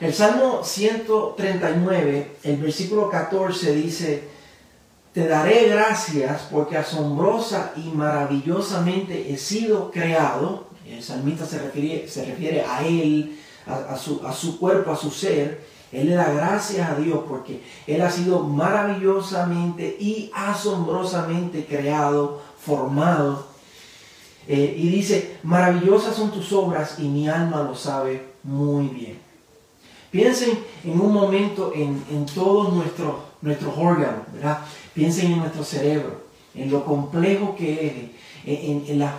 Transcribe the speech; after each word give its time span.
El 0.00 0.12
Salmo 0.12 0.64
139, 0.64 2.36
el 2.42 2.56
versículo 2.56 3.08
14 3.08 3.74
dice, 3.74 4.28
te 5.12 5.28
daré 5.28 5.68
gracias 5.68 6.48
porque 6.50 6.76
asombrosa 6.76 7.72
y 7.76 7.90
maravillosamente 7.94 9.32
he 9.32 9.38
sido 9.38 9.92
creado. 9.92 10.66
El 10.84 11.00
salmista 11.00 11.46
se 11.46 11.60
refiere, 11.60 12.08
se 12.08 12.24
refiere 12.24 12.62
a 12.62 12.84
él, 12.84 13.38
a, 13.66 13.96
su, 13.96 14.20
a 14.26 14.32
su 14.32 14.58
cuerpo, 14.58 14.90
a 14.90 14.96
su 14.96 15.12
ser. 15.12 15.64
Él 15.92 16.08
le 16.08 16.16
da 16.16 16.32
gracias 16.32 16.90
a 16.90 16.96
Dios 16.96 17.20
porque 17.28 17.62
Él 17.86 18.02
ha 18.02 18.10
sido 18.10 18.40
maravillosamente 18.40 19.96
y 20.00 20.32
asombrosamente 20.34 21.64
creado, 21.66 22.42
formado. 22.58 23.46
Eh, 24.48 24.74
y 24.76 24.88
dice, 24.88 25.38
maravillosas 25.44 26.16
son 26.16 26.32
tus 26.32 26.52
obras 26.52 26.98
y 26.98 27.04
mi 27.04 27.28
alma 27.28 27.62
lo 27.62 27.76
sabe 27.76 28.34
muy 28.42 28.88
bien. 28.88 29.23
Piensen 30.14 30.60
en 30.84 31.00
un 31.00 31.12
momento 31.12 31.72
en, 31.74 32.24
todos 32.32 32.72
nuestros, 32.72 33.16
nuestros 33.42 33.74
órganos, 33.76 34.20
¿verdad? 34.32 34.60
Piensen 34.92 35.32
en 35.32 35.38
nuestro 35.40 35.64
cerebro, 35.64 36.20
en 36.54 36.70
lo 36.70 36.84
complejo 36.84 37.56
que 37.56 38.12
es, 38.46 38.88
en, 38.88 39.00
las 39.00 39.12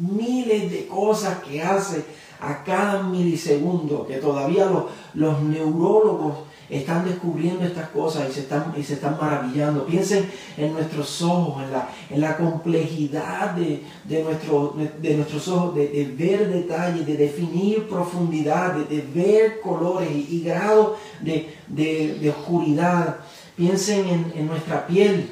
miles 0.00 0.70
de 0.70 0.86
cosas 0.86 1.40
que 1.40 1.62
hace 1.62 2.06
a 2.40 2.64
cada 2.64 3.02
milisegundo, 3.02 4.06
que 4.06 4.16
todavía 4.16 4.64
los, 4.64 4.84
los 5.12 5.42
neurólogos 5.42 6.36
están 6.70 7.04
descubriendo 7.04 7.64
estas 7.64 7.88
cosas 7.90 8.28
y 8.30 8.32
se 8.32 8.40
están, 8.40 8.72
y 8.76 8.82
se 8.82 8.94
están 8.94 9.18
maravillando. 9.20 9.84
Piensen 9.84 10.30
en 10.56 10.72
nuestros 10.72 11.20
ojos, 11.22 11.62
en 11.64 11.72
la, 11.72 11.88
en 12.08 12.20
la 12.20 12.36
complejidad 12.36 13.50
de, 13.52 13.82
nuestro, 14.22 14.76
de 15.00 15.14
nuestros 15.16 15.48
ojos, 15.48 15.74
de, 15.74 16.14
ver 16.16 16.48
detalles, 16.48 17.06
de 17.06 17.16
definir 17.16 17.88
profundidad, 17.88 18.74
de, 18.74 19.00
ver 19.12 19.60
colores 19.60 20.08
y, 20.12 20.42
grados 20.42 20.98
de, 21.20 22.34
oscuridad. 22.36 23.16
Piensen 23.56 24.32
en, 24.34 24.46
nuestra 24.46 24.86
piel, 24.86 25.28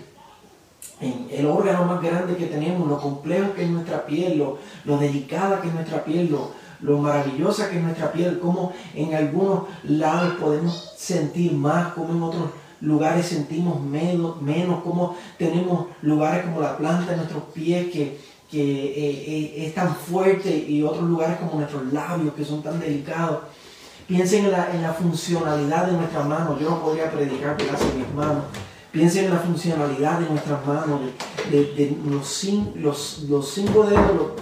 en 1.00 1.28
el 1.30 1.46
órgano 1.46 1.84
más 1.84 2.02
grande 2.02 2.36
que 2.36 2.46
tenemos, 2.46 2.88
lo 2.88 3.00
complejo 3.00 3.54
que 3.54 3.62
es 3.62 3.70
nuestra 3.70 4.04
piel, 4.04 4.38
lo, 4.38 4.58
lo 4.84 4.98
delicada 4.98 5.60
que 5.60 5.68
es 5.68 5.74
nuestra 5.74 6.04
piel, 6.04 6.28
lo 6.80 6.98
maravillosa 6.98 7.68
que 7.68 7.78
es 7.78 7.82
nuestra 7.82 8.12
piel, 8.12 8.38
como 8.38 8.72
en 8.94 9.14
algunos 9.14 9.64
lados 9.84 10.34
podemos 10.40 10.94
sentir 10.96 11.52
más, 11.52 11.92
como 11.92 12.12
en 12.14 12.22
otros 12.22 12.50
lugares 12.80 13.26
sentimos 13.26 13.80
menos, 13.80 14.40
menos 14.40 14.82
como 14.82 15.16
tenemos 15.36 15.86
lugares 16.02 16.44
como 16.44 16.60
la 16.60 16.76
planta 16.76 17.10
de 17.10 17.16
nuestros 17.16 17.44
pies 17.52 17.90
que, 17.92 18.20
que 18.50 18.60
eh, 18.60 19.24
eh, 19.26 19.66
es 19.66 19.74
tan 19.74 19.94
fuerte 19.94 20.56
y 20.68 20.82
otros 20.82 21.08
lugares 21.08 21.38
como 21.38 21.60
nuestros 21.60 21.92
labios 21.92 22.34
que 22.34 22.44
son 22.44 22.62
tan 22.62 22.78
delicados. 22.80 23.40
Piensen 24.06 24.46
en 24.46 24.52
la, 24.52 24.70
en 24.72 24.82
la 24.82 24.94
funcionalidad 24.94 25.86
de 25.86 25.92
nuestras 25.92 26.26
manos. 26.26 26.58
Yo 26.58 26.70
no 26.70 26.80
podría 26.80 27.10
predicar 27.10 27.56
gracias 27.58 27.94
mis 27.94 28.10
manos. 28.14 28.44
Piensen 28.90 29.26
en 29.26 29.34
la 29.34 29.40
funcionalidad 29.40 30.20
de 30.20 30.30
nuestras 30.30 30.66
manos, 30.66 31.00
de, 31.50 31.96
los, 32.06 32.44
los, 32.76 33.24
los 33.28 33.50
cinco 33.50 33.82
dedos, 33.84 34.32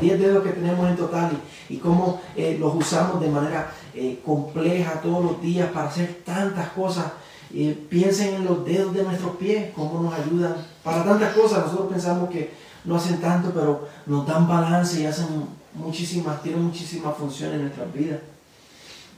10 0.00 0.18
dedos 0.18 0.44
que 0.44 0.50
tenemos 0.50 0.88
en 0.88 0.96
total 0.96 1.30
y, 1.68 1.76
cómo 1.76 2.20
eh, 2.36 2.56
los 2.58 2.74
usamos 2.74 3.20
de 3.20 3.28
manera 3.28 3.72
eh, 3.94 4.20
compleja 4.24 5.00
todos 5.00 5.24
los 5.24 5.42
días 5.42 5.70
para 5.70 5.88
hacer 5.88 6.22
tantas 6.24 6.68
cosas. 6.70 7.06
Eh, 7.54 7.86
piensen 7.88 8.34
en 8.34 8.44
los 8.44 8.64
dedos 8.64 8.94
de 8.94 9.02
nuestros 9.02 9.36
pies, 9.36 9.70
cómo 9.74 10.02
nos 10.02 10.14
ayudan 10.14 10.54
para 10.82 11.04
tantas 11.04 11.34
cosas. 11.34 11.66
Nosotros 11.66 11.92
pensamos 11.92 12.30
que 12.30 12.52
no 12.84 12.96
hacen 12.96 13.20
tanto, 13.20 13.50
pero 13.52 13.88
nos 14.06 14.26
dan 14.26 14.48
balance 14.48 15.00
y 15.00 15.06
hacen 15.06 15.26
muchísimas, 15.74 16.42
tienen 16.42 16.64
muchísimas 16.64 17.16
funciones 17.16 17.56
en 17.56 17.62
nuestras 17.62 17.92
vidas. 17.92 18.20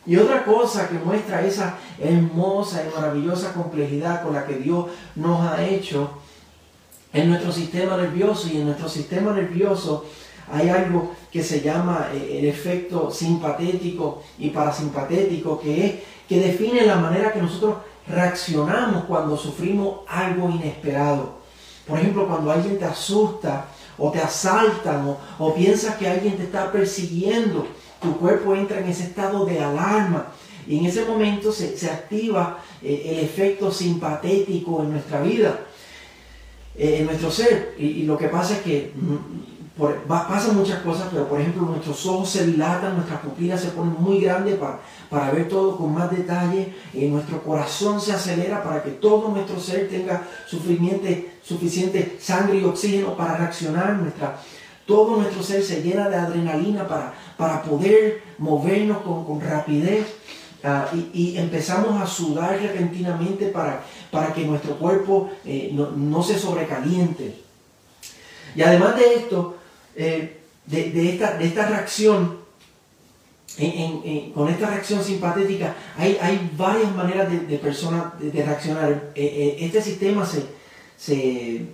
Y 0.06 0.17
otra 0.17 0.45
cosa 0.45 0.89
que 0.89 0.98
muestra 0.98 1.45
esa 1.45 1.78
hermosa 1.98 2.83
y 2.84 2.95
maravillosa 2.95 3.55
complejidad 3.55 4.22
con 4.22 4.34
la 4.34 4.45
que 4.45 4.56
Dios 4.56 4.86
nos 5.14 5.41
ha 5.41 5.64
hecho 5.64 6.11
en 7.12 7.30
nuestro 7.30 7.52
sistema 7.52 7.96
nervioso 7.96 8.48
y 8.52 8.58
en 8.58 8.67
nuestro 8.67 8.89
sistema 8.89 9.33
nervioso 9.33 10.05
hay 10.52 10.68
algo 10.68 11.14
que 11.30 11.42
se 11.42 11.60
llama 11.60 12.08
eh, 12.12 12.38
el 12.38 12.46
efecto 12.46 13.10
simpatético 13.10 14.22
y 14.38 14.50
parasimpatético, 14.50 15.58
que 15.60 15.86
es 15.86 15.94
que 16.28 16.38
define 16.40 16.86
la 16.86 16.96
manera 16.96 17.32
que 17.32 17.40
nosotros 17.40 17.77
reaccionamos 18.06 19.04
cuando 19.04 19.36
sufrimos 19.36 20.00
algo 20.08 20.50
inesperado. 20.50 21.44
Por 21.86 21.98
ejemplo, 21.98 22.27
cuando 22.27 22.50
alguien 22.50 22.78
te 22.78 22.84
asusta 22.84 23.66
o 23.98 24.10
te 24.10 24.20
asaltan 24.20 25.16
o, 25.38 25.54
piensas 25.54 25.96
que 25.96 26.08
alguien 26.08 26.36
te 26.36 26.44
está 26.44 26.72
persiguiendo, 26.72 27.66
tu 28.00 28.16
cuerpo 28.18 28.54
entra 28.54 28.80
en 28.80 28.88
ese 28.88 29.04
estado 29.04 29.44
de 29.44 29.60
alarma 29.60 30.27
y 30.66 30.78
en 30.78 30.86
ese 30.86 31.04
momento 31.04 31.52
se, 31.52 31.90
activa 31.90 32.58
eh, 32.83 33.02
el 33.06 33.18
efecto 33.24 33.70
simpatético 33.70 34.83
en 34.83 34.92
nuestra 34.92 35.20
vida, 35.20 35.60
eh, 36.77 36.98
en 37.00 37.06
nuestro 37.06 37.30
ser. 37.30 37.74
Y, 37.78 37.86
y, 37.86 38.02
lo 38.04 38.16
que 38.16 38.28
pasa 38.28 38.54
es 38.54 38.62
que 38.62 38.92
pasan 40.07 40.57
muchas 40.57 40.80
cosas, 40.83 41.08
pero 41.11 41.29
por 41.29 41.40
ejemplo 41.40 41.62
nuestros 41.62 42.07
ojos 42.07 42.30
se 42.30 42.46
dilatan, 42.46 42.95
nuestras 42.95 43.20
pupilas 43.20 43.61
se 43.61 43.68
ponen 43.68 43.96
muy 43.98 44.20
grandes 44.20 44.57
para, 44.57 44.80
para 45.11 45.33
ver 45.33 45.48
todo 45.48 45.77
con 45.77 45.92
más 45.92 46.11
detalle, 46.11 46.74
y 46.92 47.07
nuestro 47.07 47.42
corazón 47.42 48.01
se 48.01 48.13
acelera 48.13 48.63
para 48.63 48.83
que 48.83 48.90
todo 48.90 49.30
nuestro 49.30 49.58
ser 49.58 49.89
tenga 49.89 50.23
suficiente, 50.46 51.39
suficiente 51.42 52.17
sangre 52.20 52.58
y 52.58 52.64
oxígeno 52.64 53.17
para 53.17 53.36
reaccionar, 53.36 53.95
nuestra, 53.95 54.39
todo 54.86 55.17
nuestro 55.17 55.42
ser 55.42 55.63
se 55.63 55.83
llena 55.83 56.08
de 56.08 56.17
adrenalina 56.17 56.86
para, 56.86 57.14
para 57.36 57.63
poder 57.63 58.23
movernos 58.39 58.98
con, 58.98 59.40
rapidez. 59.40 60.07
Ah, 60.67 60.89
y, 61.13 61.36
empezamos 61.36 62.01
a 62.01 62.07
sudar 62.07 62.58
repentinamente 62.58 63.48
para, 63.48 63.83
para 64.11 64.33
que 64.33 64.46
nuestro 64.46 64.79
cuerpo 64.79 65.29
eh, 65.45 65.70
no, 65.74 65.90
no 65.90 66.23
se 66.23 66.39
sobrecaliente. 66.39 67.42
Y 68.57 68.63
además 68.63 68.96
de 68.96 69.14
esto, 69.14 69.57
eh, 69.96 70.40
de, 70.66 71.10
esta, 71.10 71.36
de 71.36 71.46
esta 71.46 71.66
reacción, 71.66 72.44
con 74.34 74.48
esta 74.48 74.70
reacción 74.70 75.05
simpatética, 75.05 75.74
hay, 75.96 76.18
hay 76.20 76.50
varias 76.56 76.94
maneras 76.94 77.30
de, 77.30 77.58
personas 77.58 78.18
de, 78.18 78.42
reaccionar. 78.42 79.12
Eh, 79.14 79.24
eh, 79.24 79.56
este 79.60 79.80
sistema 79.83 80.27
se, 80.27 80.46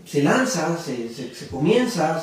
se, 0.04 0.22
lanza, 0.22 0.76
se, 0.76 1.48
comienza, 1.50 2.22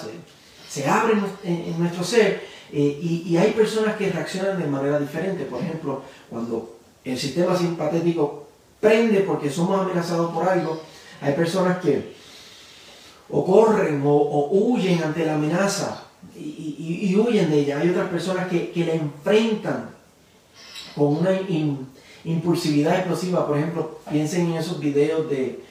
se, 0.70 0.88
abre 0.88 1.14
en, 1.44 1.80
nuestro 1.80 2.04
ser 2.04 2.44
y, 2.72 3.24
y, 3.26 3.38
hay 3.38 3.52
personas 3.54 3.96
que 3.96 4.12
reaccionan 4.12 4.62
de 4.62 4.68
manera 4.68 5.00
diferente. 5.00 5.46
Por 5.46 5.62
ejemplo, 5.62 6.04
cuando 6.30 6.78
el 7.04 7.18
sistema 7.18 7.58
simpatético 7.58 8.48
prende 8.80 9.22
porque 9.22 9.50
somos 9.50 9.80
amenazados 9.80 10.34
por 10.34 10.48
algo, 10.48 10.82
hay 11.22 11.34
personas 11.34 11.80
que 11.80 12.14
o 13.30 13.46
corren 13.46 14.02
o, 14.06 14.50
huyen 14.52 15.04
ante 15.04 15.26
la 15.26 15.36
amenaza 15.36 16.04
y, 16.36 17.16
huyen 17.16 17.50
de 17.50 17.60
ella. 17.60 17.80
Hay 17.80 17.90
otras 17.90 18.10
personas 18.10 18.48
que, 18.48 18.72
la 18.86 18.94
enfrentan 18.94 19.90
con 20.96 21.18
una 21.18 21.32
impulsividad 22.24 22.96
explosiva. 22.96 23.46
Por 23.48 23.58
ejemplo, 23.58 24.00
piensen 24.10 24.52
en 24.52 24.58
esos 24.58 24.80
videos 24.80 25.30
de, 25.30 25.64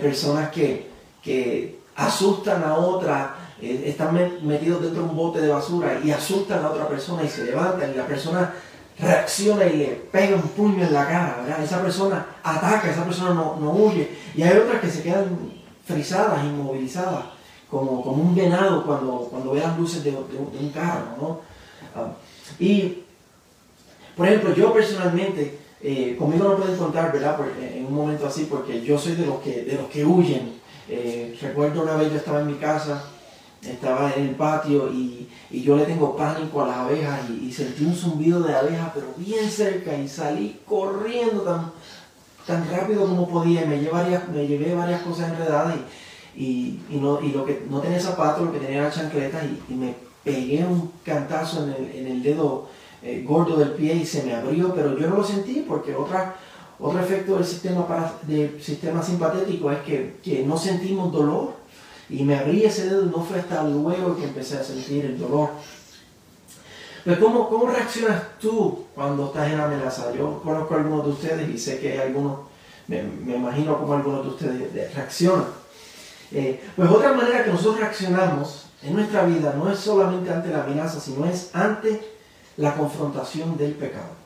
personas 0.00 0.50
que, 0.50 1.78
asustan 1.96 2.64
a 2.64 2.74
otra, 2.74 3.36
eh, 3.62 3.84
están 3.86 4.14
metidos 4.42 4.82
dentro 4.82 5.04
de 5.04 5.08
un 5.08 5.16
bote 5.16 5.40
de 5.40 5.48
basura 5.48 6.00
y 6.02 6.10
asustan 6.10 6.64
a 6.64 6.70
otra 6.70 6.88
persona 6.88 7.22
y 7.22 7.28
se 7.28 7.44
levantan 7.44 7.92
y 7.92 7.96
la 7.96 8.04
persona 8.04 8.52
reacciona 8.98 9.64
y 9.66 9.76
le 9.76 9.86
pega 10.10 10.34
un 10.34 10.42
puño 10.42 10.84
en 10.84 10.92
la 10.92 11.06
cara, 11.06 11.58
Esa 11.62 11.80
persona 11.80 12.26
ataca, 12.42 12.90
esa 12.90 13.04
persona 13.04 13.32
no 13.32 13.70
huye. 13.70 14.10
Y 14.34 14.42
hay 14.42 14.58
otras 14.58 14.80
que 14.80 14.90
se 14.90 15.04
quedan 15.04 15.53
frisadas, 15.84 16.44
inmovilizadas, 16.44 17.24
como, 17.70 18.02
como 18.02 18.22
un 18.22 18.34
venado 18.34 18.84
cuando, 18.84 19.28
cuando 19.30 19.52
ve 19.52 19.60
las 19.60 19.78
luces 19.78 20.02
de, 20.04 20.10
un 20.10 20.70
carro. 20.72 21.06
¿no? 21.20 21.40
Ah, 21.94 22.12
y, 22.58 23.02
por 24.16 24.26
ejemplo, 24.26 24.54
yo 24.54 24.72
personalmente, 24.72 25.58
eh, 25.80 26.16
conmigo 26.18 26.48
no 26.48 26.56
pueden 26.56 26.76
contar, 26.76 27.12
¿verdad? 27.12 27.38
en 27.60 27.86
un 27.86 27.94
momento 27.94 28.26
así, 28.26 28.46
porque 28.50 28.82
yo 28.82 28.98
soy 28.98 29.14
de 29.16 29.26
los 29.26 29.40
que, 29.40 29.62
de 29.62 29.74
los 29.74 29.88
que 29.88 30.04
huyen. 30.04 30.60
Eh, 30.88 31.36
recuerdo 31.40 31.82
una 31.82 31.96
vez 31.96 32.10
yo 32.10 32.18
estaba 32.18 32.40
en 32.40 32.46
mi 32.46 32.54
casa, 32.54 33.04
estaba 33.62 34.12
en 34.12 34.28
el 34.28 34.34
patio 34.34 34.90
y, 34.92 35.28
y 35.50 35.62
yo 35.62 35.76
le 35.76 35.84
tengo 35.84 36.16
pánico 36.16 36.62
a 36.62 36.68
las 36.68 36.76
abejas 36.76 37.20
y, 37.30 37.46
y, 37.46 37.52
sentí 37.52 37.84
un 37.84 37.94
zumbido 37.94 38.40
de 38.40 38.54
abejas, 38.54 38.90
pero 38.94 39.06
bien 39.16 39.50
cerca 39.50 39.96
y 39.96 40.06
salí 40.06 40.60
corriendo 40.66 41.42
tan, 41.42 41.72
tan 42.46 42.68
rápido 42.70 43.06
como 43.06 43.28
podía 43.28 43.64
y 43.64 43.68
me 43.68 43.78
llevé 43.78 43.90
varias, 43.90 44.28
me 44.28 44.46
llevé 44.46 44.74
varias 44.74 45.02
cosas 45.02 45.30
enredadas 45.30 45.76
y, 46.36 46.80
y, 46.90 46.96
no, 47.00 47.20
y 47.20 47.30
lo 47.30 47.44
que 47.44 47.64
no 47.70 47.80
tenía 47.80 48.00
zapatos, 48.00 48.46
lo 48.46 48.52
que 48.52 48.60
tenía 48.60 48.82
era 48.82 48.90
chancletas 48.90 49.44
y, 49.44 49.72
y, 49.72 49.76
me 49.76 49.94
pegué 50.22 50.64
un 50.64 50.90
cantazo 51.04 51.64
en 51.64 51.74
el, 51.74 51.96
en 51.96 52.06
el 52.12 52.22
dedo 52.22 52.68
eh, 53.02 53.22
gordo 53.26 53.56
del 53.56 53.72
pie 53.72 53.94
y 53.94 54.06
se 54.06 54.22
me 54.22 54.34
abrió, 54.34 54.74
pero 54.74 54.98
yo 54.98 55.08
no 55.08 55.16
lo 55.16 55.24
sentí 55.24 55.64
porque 55.66 55.94
otra, 55.94 56.36
otro 56.78 56.98
efecto 57.00 57.36
del 57.36 57.44
sistema, 57.44 57.86
para, 57.86 58.14
del 58.22 58.60
sistema 58.62 59.02
simpatético 59.02 59.70
es 59.70 59.80
que, 59.80 60.16
que 60.22 60.42
no 60.42 60.56
sentimos 60.56 61.12
dolor 61.12 61.52
y 62.08 62.22
me 62.22 62.36
abrí 62.36 62.64
ese 62.64 62.86
dedo 62.86 63.04
y 63.04 63.10
no 63.10 63.22
fue 63.22 63.38
hasta 63.40 63.62
luego 63.64 64.16
que 64.16 64.24
empecé 64.24 64.58
a 64.58 64.64
sentir 64.64 65.04
el 65.04 65.18
dolor. 65.18 65.50
Pero 67.04 67.20
¿cómo, 67.20 67.48
¿cómo 67.50 67.66
reaccionas 67.66 68.22
tú 68.40 68.86
cuando 68.94 69.26
estás 69.26 69.52
en 69.52 69.60
amenaza? 69.60 70.12
Yo 70.14 70.40
conozco 70.42 70.74
a 70.74 70.78
algunos 70.78 71.04
de 71.04 71.12
ustedes 71.12 71.48
y 71.50 71.58
sé 71.58 71.78
que 71.78 72.00
algunos, 72.00 72.40
me, 72.86 73.00
imagino 73.00 73.78
cómo 73.78 73.92
algunos 73.94 74.24
de 74.24 74.30
ustedes 74.30 74.94
reaccionan. 74.94 75.46
Eh, 76.32 76.62
pues 76.74 76.90
otra 76.90 77.12
manera 77.12 77.44
que 77.44 77.50
nosotros 77.50 77.78
reaccionamos 77.78 78.66
en 78.82 78.94
nuestra 78.94 79.24
vida 79.24 79.54
no 79.56 79.70
es 79.70 79.78
solamente 79.78 80.32
ante 80.32 80.48
la 80.48 80.64
amenaza, 80.64 80.98
sino 80.98 81.26
es 81.26 81.50
ante 81.52 82.00
la 82.56 82.74
confrontación 82.74 83.56
del 83.58 83.72
pecado. 83.72 84.24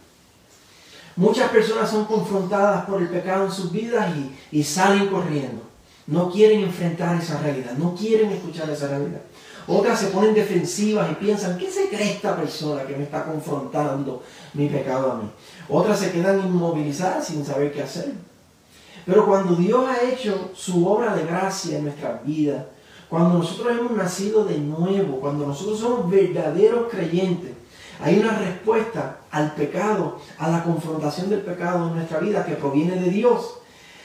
Muchas 1.17 1.51
personas 1.51 1.91
son 1.91 2.05
confrontadas 2.05 2.85
por 2.85 3.03
el 3.03 3.09
pecado 3.09 3.47
en 3.47 3.53
sus 3.53 3.73
vidas 3.73 4.09
y, 4.17 4.59
y 4.59 4.63
salen 4.63 5.09
corriendo. 5.09 5.63
No 6.07 6.31
quieren 6.31 6.61
enfrentar 6.61 7.21
esa 7.21 7.41
realidad, 7.41 7.73
no 7.73 7.97
quieren 7.97 8.31
escuchar 8.31 8.71
esa 8.71 8.87
realidad. 8.87 9.21
Otras 9.69 10.01
se 10.01 10.07
ponen 10.07 10.35
defensivas 10.35 11.13
y 11.13 11.15
piensan, 11.17 11.59
¿qué 11.59 11.71
se 11.71 11.91
cree 11.91 12.13
esta 12.13 12.35
persona 12.35 12.85
que 12.85 12.97
me 12.97 13.05
está 13.05 13.25
confrontando 13.25 14.23
mi 14.55 14.67
pecado 14.69 15.13
a 15.13 15.17
mí? 15.17 15.31
Otras 15.69 15.99
se 15.99 16.11
quedan 16.11 16.41
inmovilizadas 16.41 17.27
sin 17.27 17.45
saber 17.45 17.71
qué 17.71 17.83
hacer. 17.83 18.13
Pero 19.05 19.27
cuando 19.27 19.55
Dios 19.57 19.87
ha 19.87 20.09
hecho 20.09 20.51
su 20.55 20.87
obra 20.89 21.15
de 21.15 21.27
gracia 21.27 21.77
en 21.77 21.85
nuestras 21.85 22.25
vidas, 22.25 22.65
cuando 23.11 23.39
nosotros 23.39 23.77
hemos 23.79 23.93
nacido 23.93 24.47
de 24.47 24.57
nuevo, 24.57 25.21
cuando 25.21 25.47
nosotros 25.47 25.81
somos 25.81 26.11
verdaderos 26.11 26.91
creyentes, 26.91 27.53
hay 28.03 28.19
una 28.19 28.39
respuesta 28.39 29.19
al 29.31 29.55
pecado, 29.55 30.19
a 30.39 30.49
la 30.51 30.65
confrontación 30.65 31.29
del 31.29 31.41
pecado 31.41 31.89
en 31.89 31.97
nuestra 31.97 32.21
vida 32.21 32.45
que 32.47 32.55
proviene 32.55 32.97
de 32.97 33.11
Dios. 33.11 33.59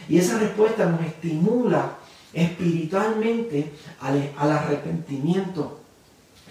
Y 0.09 0.17
esa 0.17 0.39
respuesta 0.39 0.85
nos 0.85 1.01
estimula 1.01 1.97
espiritualmente 2.33 3.71
al, 3.99 4.33
arrepentimiento 4.37 5.79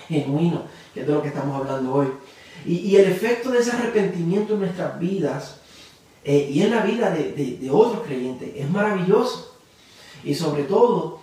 genuino, 0.08 0.62
que 0.94 1.00
es 1.00 1.06
de 1.06 1.12
lo 1.12 1.23
que 1.23 1.29
estamos 1.29 1.61
hablando 1.61 1.94
hoy. 1.94 2.08
Y, 2.64 2.94
el 2.96 3.06
efecto 3.11 3.50
de 3.50 3.58
ese 3.58 3.73
arrepentimiento 3.73 4.55
en 4.55 4.61
nuestras 4.61 4.99
vidas 5.00 5.56
eh, 6.25 6.49
y 6.52 6.62
en 6.62 6.70
la 6.70 6.82
vida 6.82 7.11
de, 7.11 7.69
otros 7.70 8.05
creyentes 8.06 8.50
es 8.55 8.70
maravilloso. 8.70 9.56
Y 10.23 10.34
sobre 10.34 10.64
todo, 10.64 11.20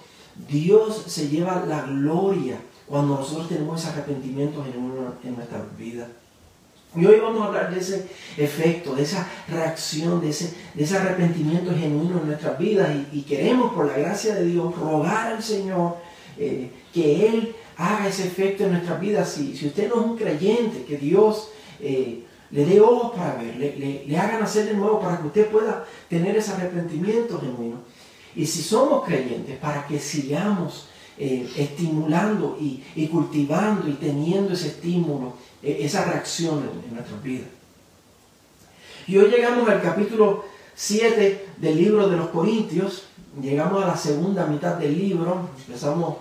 Dios 0.50 1.03
se 1.07 1.29
lleva 1.29 1.63
la 1.65 1.83
gloria 1.83 2.59
cuando 2.88 3.15
nosotros 3.15 3.47
tenemos 3.47 3.79
ese 3.79 3.91
arrepentimiento 3.91 4.63
genuino 4.63 5.13
en 5.23 5.35
nuestras 5.35 5.77
vidas. 5.77 6.07
Y 6.95 7.06
hoy 7.06 7.19
vamos 7.19 7.44
a 7.44 7.45
hablar 7.45 7.71
de 7.71 7.80
ese 7.80 8.07
efecto, 8.36 8.95
de 8.95 9.03
esa 9.03 9.27
reacción, 9.47 10.19
de 10.21 10.30
ese, 10.30 10.56
de 10.74 10.83
ese 10.83 10.97
arrepentimiento 10.97 11.71
genuino 11.71 12.19
en 12.19 12.27
nuestras 12.27 12.57
vidas 12.57 12.89
y, 13.13 13.21
queremos 13.21 13.74
por 13.74 13.86
la 13.86 13.97
gracia 13.97 14.33
de 14.33 14.45
Dios 14.45 14.75
rogar 14.75 15.33
al 15.33 15.44
Señor 15.44 15.97
eh, 16.39 16.71
que 16.91 17.27
Él 17.27 17.56
haga 17.77 18.07
ese 18.07 18.25
efecto 18.25 18.63
en 18.63 18.71
nuestras 18.71 19.00
vidas. 19.00 19.30
Si, 19.30 19.56
si 19.56 19.68
usted 19.68 19.88
no 19.88 20.01
es 20.01 20.07
un 20.07 20.18
creyente, 20.18 20.83
que 20.83 20.97
Dios 20.97 21.51
eh, 21.80 22.24
le 22.50 22.65
dé 22.65 22.81
ojos 22.81 23.15
para 23.15 23.35
ver, 23.35 23.56
le, 23.57 23.75
le, 23.75 24.06
le 24.07 24.18
haga 24.18 24.39
nacer 24.39 24.65
de 24.65 24.74
nuevo 24.74 25.00
para 25.00 25.19
que 25.19 25.27
usted 25.27 25.47
pueda 25.47 25.85
tener 26.09 26.35
ese 26.35 26.53
arrepentimiento 26.53 27.39
genuino. 27.39 27.77
Y 28.35 28.47
si 28.47 28.63
somos 28.63 29.06
creyentes, 29.06 29.57
para 29.57 29.85
que 29.85 30.00
sigamos 30.00 30.88
eh, 31.19 31.47
estimulando 31.57 32.57
y, 32.59 32.81
y 32.95 33.07
cultivando 33.07 33.88
y 33.89 33.94
teniendo 33.94 34.53
ese 34.53 34.69
estímulo 34.69 35.33
esa 35.61 36.06
reacción 36.06 36.69
en, 36.85 36.95
nuestras 36.95 37.21
vidas. 37.21 37.47
Y 39.07 39.17
hoy 39.17 39.29
llegamos 39.29 39.67
al 39.67 39.81
capítulo 39.81 40.45
7 40.75 41.47
del 41.57 41.77
libro 41.77 42.07
de 42.07 42.17
los 42.17 42.29
Corintios, 42.29 43.06
llegamos 43.41 43.83
a 43.83 43.88
la 43.88 43.97
segunda 43.97 44.45
mitad 44.45 44.75
del 44.75 44.97
libro, 44.97 45.50
empezamos 45.65 46.17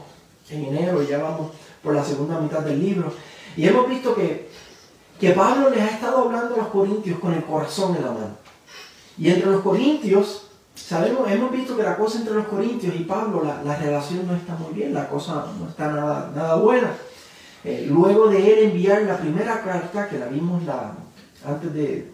en 0.51 0.65
enero 0.65 1.03
y 1.03 1.07
ya 1.07 1.19
vamos 1.19 1.53
por 1.83 1.95
la 1.95 2.05
segunda 2.05 2.41
mitad 2.41 2.61
del 2.61 2.81
libro, 2.81 3.13
y 3.57 3.67
hemos 3.67 3.89
visto 3.89 4.15
que, 4.15 4.49
que 5.21 5.31
Pablo 5.33 5.71
les 5.71 5.81
ha 5.81 5.91
estado 5.91 6.19
hablando 6.19 6.55
a 6.55 6.59
los 6.59 6.69
Corintios 6.69 7.19
con 7.19 7.35
el 7.35 7.45
corazón 7.45 7.97
en 7.97 8.05
la 8.05 8.13
mano. 8.13 8.37
Y 9.19 9.31
entre 9.31 9.51
los 9.51 9.63
Corintios, 9.63 10.47
sabemos, 10.75 11.31
hemos 11.31 11.51
visto 11.51 11.77
que 11.77 11.83
la 11.83 11.97
cosa 11.97 12.19
entre 12.19 12.35
los 12.35 12.47
Corintios 12.47 12.95
y 12.95 13.05
Pablo, 13.05 13.43
la, 13.45 13.63
la 13.63 13.77
relación 13.77 14.27
no 14.27 14.35
está 14.35 14.55
muy 14.55 14.73
bien, 14.73 14.95
la 14.95 15.09
cosa 15.09 15.47
no 15.59 15.69
está 15.69 15.89
nada, 15.89 16.33
nada 16.35 16.57
buena. 16.57 16.93
Eh, 17.69 17.85
luego 17.87 18.29
de 18.29 18.51
él 18.51 18.71
enviar 18.71 19.03
la 19.03 19.19
primera 19.19 19.61
carta, 19.61 20.09
que 20.09 20.19
la 20.19 20.25
vimos 20.29 20.63
la, 20.65 20.95
antes 21.45 21.75
de, 21.75 22.11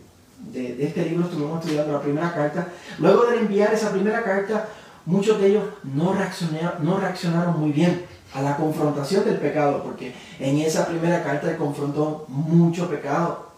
este 0.52 1.04
libro, 1.04 1.26
estuvimos 1.26 1.60
estudiando 1.60 1.92
la 1.92 2.00
primera 2.00 2.34
carta, 2.34 2.66
luego 2.98 3.26
de 3.26 3.38
enviar 3.38 3.72
esa 3.72 3.92
primera 3.92 4.24
carta, 4.24 4.68
muchos 5.06 5.40
de 5.40 5.50
ellos 5.50 5.62
no 5.84 6.12
reaccionaron, 6.12 6.84
no 6.84 6.98
reaccionaron 6.98 7.60
muy 7.60 7.70
bien 7.70 8.04
a 8.34 8.42
la 8.42 8.56
confrontación 8.56 9.24
del 9.24 9.36
pecado, 9.36 9.80
porque 9.84 10.12
en 10.40 10.58
esa 10.58 10.88
primera 10.88 11.22
carta 11.22 11.48
se 11.48 11.56
confrontó 11.56 12.24
mucho 12.26 12.90
pecado 12.90 13.50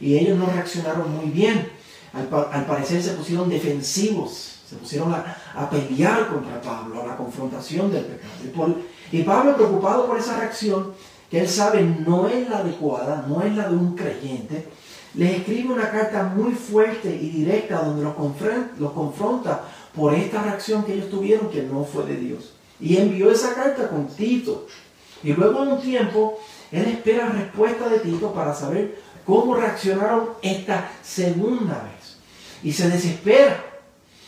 y 0.00 0.16
ellos 0.16 0.38
no 0.38 0.46
reaccionaron 0.46 1.14
muy 1.14 1.26
bien. 1.26 1.68
Al, 2.14 2.64
parecer 2.64 3.02
se 3.02 3.12
pusieron 3.12 3.50
defensivos, 3.50 4.60
se 4.66 4.76
pusieron 4.76 5.12
a, 5.12 5.68
pelear 5.68 6.28
contra 6.28 6.58
Pablo, 6.62 7.02
a 7.02 7.06
la 7.06 7.16
confrontación 7.18 7.92
del 7.92 8.06
pecado. 8.06 8.76
y 9.12 9.22
Pablo, 9.24 9.56
preocupado 9.56 10.06
por 10.06 10.16
esa 10.16 10.38
reacción, 10.38 10.94
que 11.30 11.40
él 11.40 11.48
sabe 11.48 11.82
no 11.82 12.28
es 12.28 12.48
la 12.48 12.58
adecuada, 12.58 13.24
no 13.28 13.42
es 13.42 13.54
la 13.54 13.68
de 13.68 13.76
un 13.76 13.94
creyente, 13.94 14.68
les 15.14 15.38
escribe 15.38 15.72
una 15.72 15.90
carta 15.90 16.24
muy 16.24 16.52
fuerte 16.52 17.08
y 17.08 17.30
directa 17.30 17.82
donde 17.82 18.02
los 18.02 18.92
confronta, 18.92 19.62
por 19.94 20.12
esta 20.12 20.42
reacción 20.42 20.84
que 20.84 20.94
ellos 20.94 21.08
tuvieron 21.08 21.50
que 21.50 21.62
no 21.62 21.84
fue 21.84 22.04
de 22.04 22.16
Dios. 22.16 22.54
Y 22.80 22.96
envió 22.96 23.30
esa 23.30 23.54
carta 23.54 23.88
con 23.88 24.08
Tito. 24.08 24.66
Y 25.22 25.32
luego 25.32 25.64
de 25.64 25.72
un 25.74 25.80
tiempo, 25.80 26.40
él 26.72 26.86
espera 26.86 27.28
respuesta 27.28 27.88
de 27.88 28.00
Tito 28.00 28.32
para 28.32 28.52
saber 28.52 28.98
cómo 29.24 29.54
reaccionaron 29.54 30.30
esta 30.42 30.90
segunda 31.02 31.74
vez. 31.84 32.18
Y 32.64 32.72
se 32.72 32.90
desespera. 32.90 33.64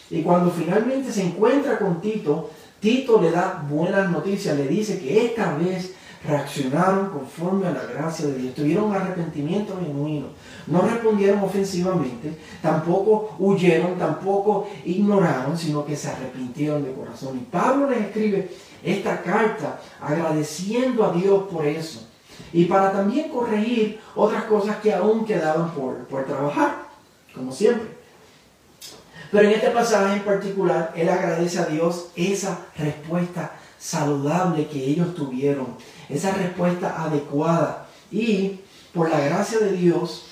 Y 0.09 0.23
cuando 0.23 0.53
finalmente 0.53 1.11
se 1.11 1.25
encuentra 1.25 1.79
con 1.79 2.01
Tito, 2.01 2.51
Tito 2.79 3.21
le 3.21 3.33
da 3.33 3.67
buenas 3.69 4.09
noticias, 4.11 4.57
le 4.57 4.69
dice 4.69 5.01
que 5.01 5.27
esta 5.27 5.57
vez 5.57 5.96
reaccionaron 6.27 7.11
conforme 7.11 7.67
a 7.67 7.73
la 7.73 7.85
gracia 7.85 8.27
de 8.27 8.39
Dios, 8.39 8.55
tuvieron 8.55 8.95
arrepentimiento 8.95 9.79
genuino, 9.81 10.27
no 10.67 10.83
respondieron 10.83 11.41
ofensivamente, 11.41 12.37
tampoco 12.61 13.37
huyeron, 13.39 13.97
tampoco 13.99 14.69
ignoraron, 14.85 15.57
sino 15.57 15.85
que 15.85 15.97
se 15.97 16.09
arrepintieron 16.09 16.85
de 16.85 16.93
corazón. 16.93 17.37
Y 17.39 17.45
Pablo 17.51 17.91
les 17.91 18.01
escribe 18.01 18.51
esta 18.83 19.23
carta 19.23 19.81
agradeciendo 20.01 21.05
a 21.05 21.13
Dios 21.13 21.45
por 21.51 21.67
eso 21.67 22.07
y 22.53 22.65
para 22.67 22.93
también 22.93 23.29
corregir 23.31 24.01
otras 24.15 24.45
cosas 24.45 24.77
que 24.77 24.93
aún 24.93 25.25
quedaban 25.25 25.71
por, 25.73 26.07
por 26.07 26.25
trabajar, 26.25 26.87
como 27.35 27.53
siempre. 27.53 27.97
Pero 29.31 29.49
en 29.49 29.55
este 29.55 29.71
pasaje 29.71 30.17
en 30.17 30.23
particular, 30.23 30.93
él 30.97 31.09
agradece 31.09 31.59
a 31.59 31.67
Dios 31.67 32.09
esa 32.15 32.59
respuesta 32.77 33.53
saludable 33.79 34.67
que 34.69 34.83
ellos 34.85 35.15
tuvieron 35.15 35.67
esa 36.09 36.33
respuesta 36.33 37.03
adecuada. 37.03 37.87
Y 38.11 38.61
por 38.95 39.11
la 39.11 39.21
gracia 39.21 39.59
de 39.59 39.73
Dios, 39.73 40.25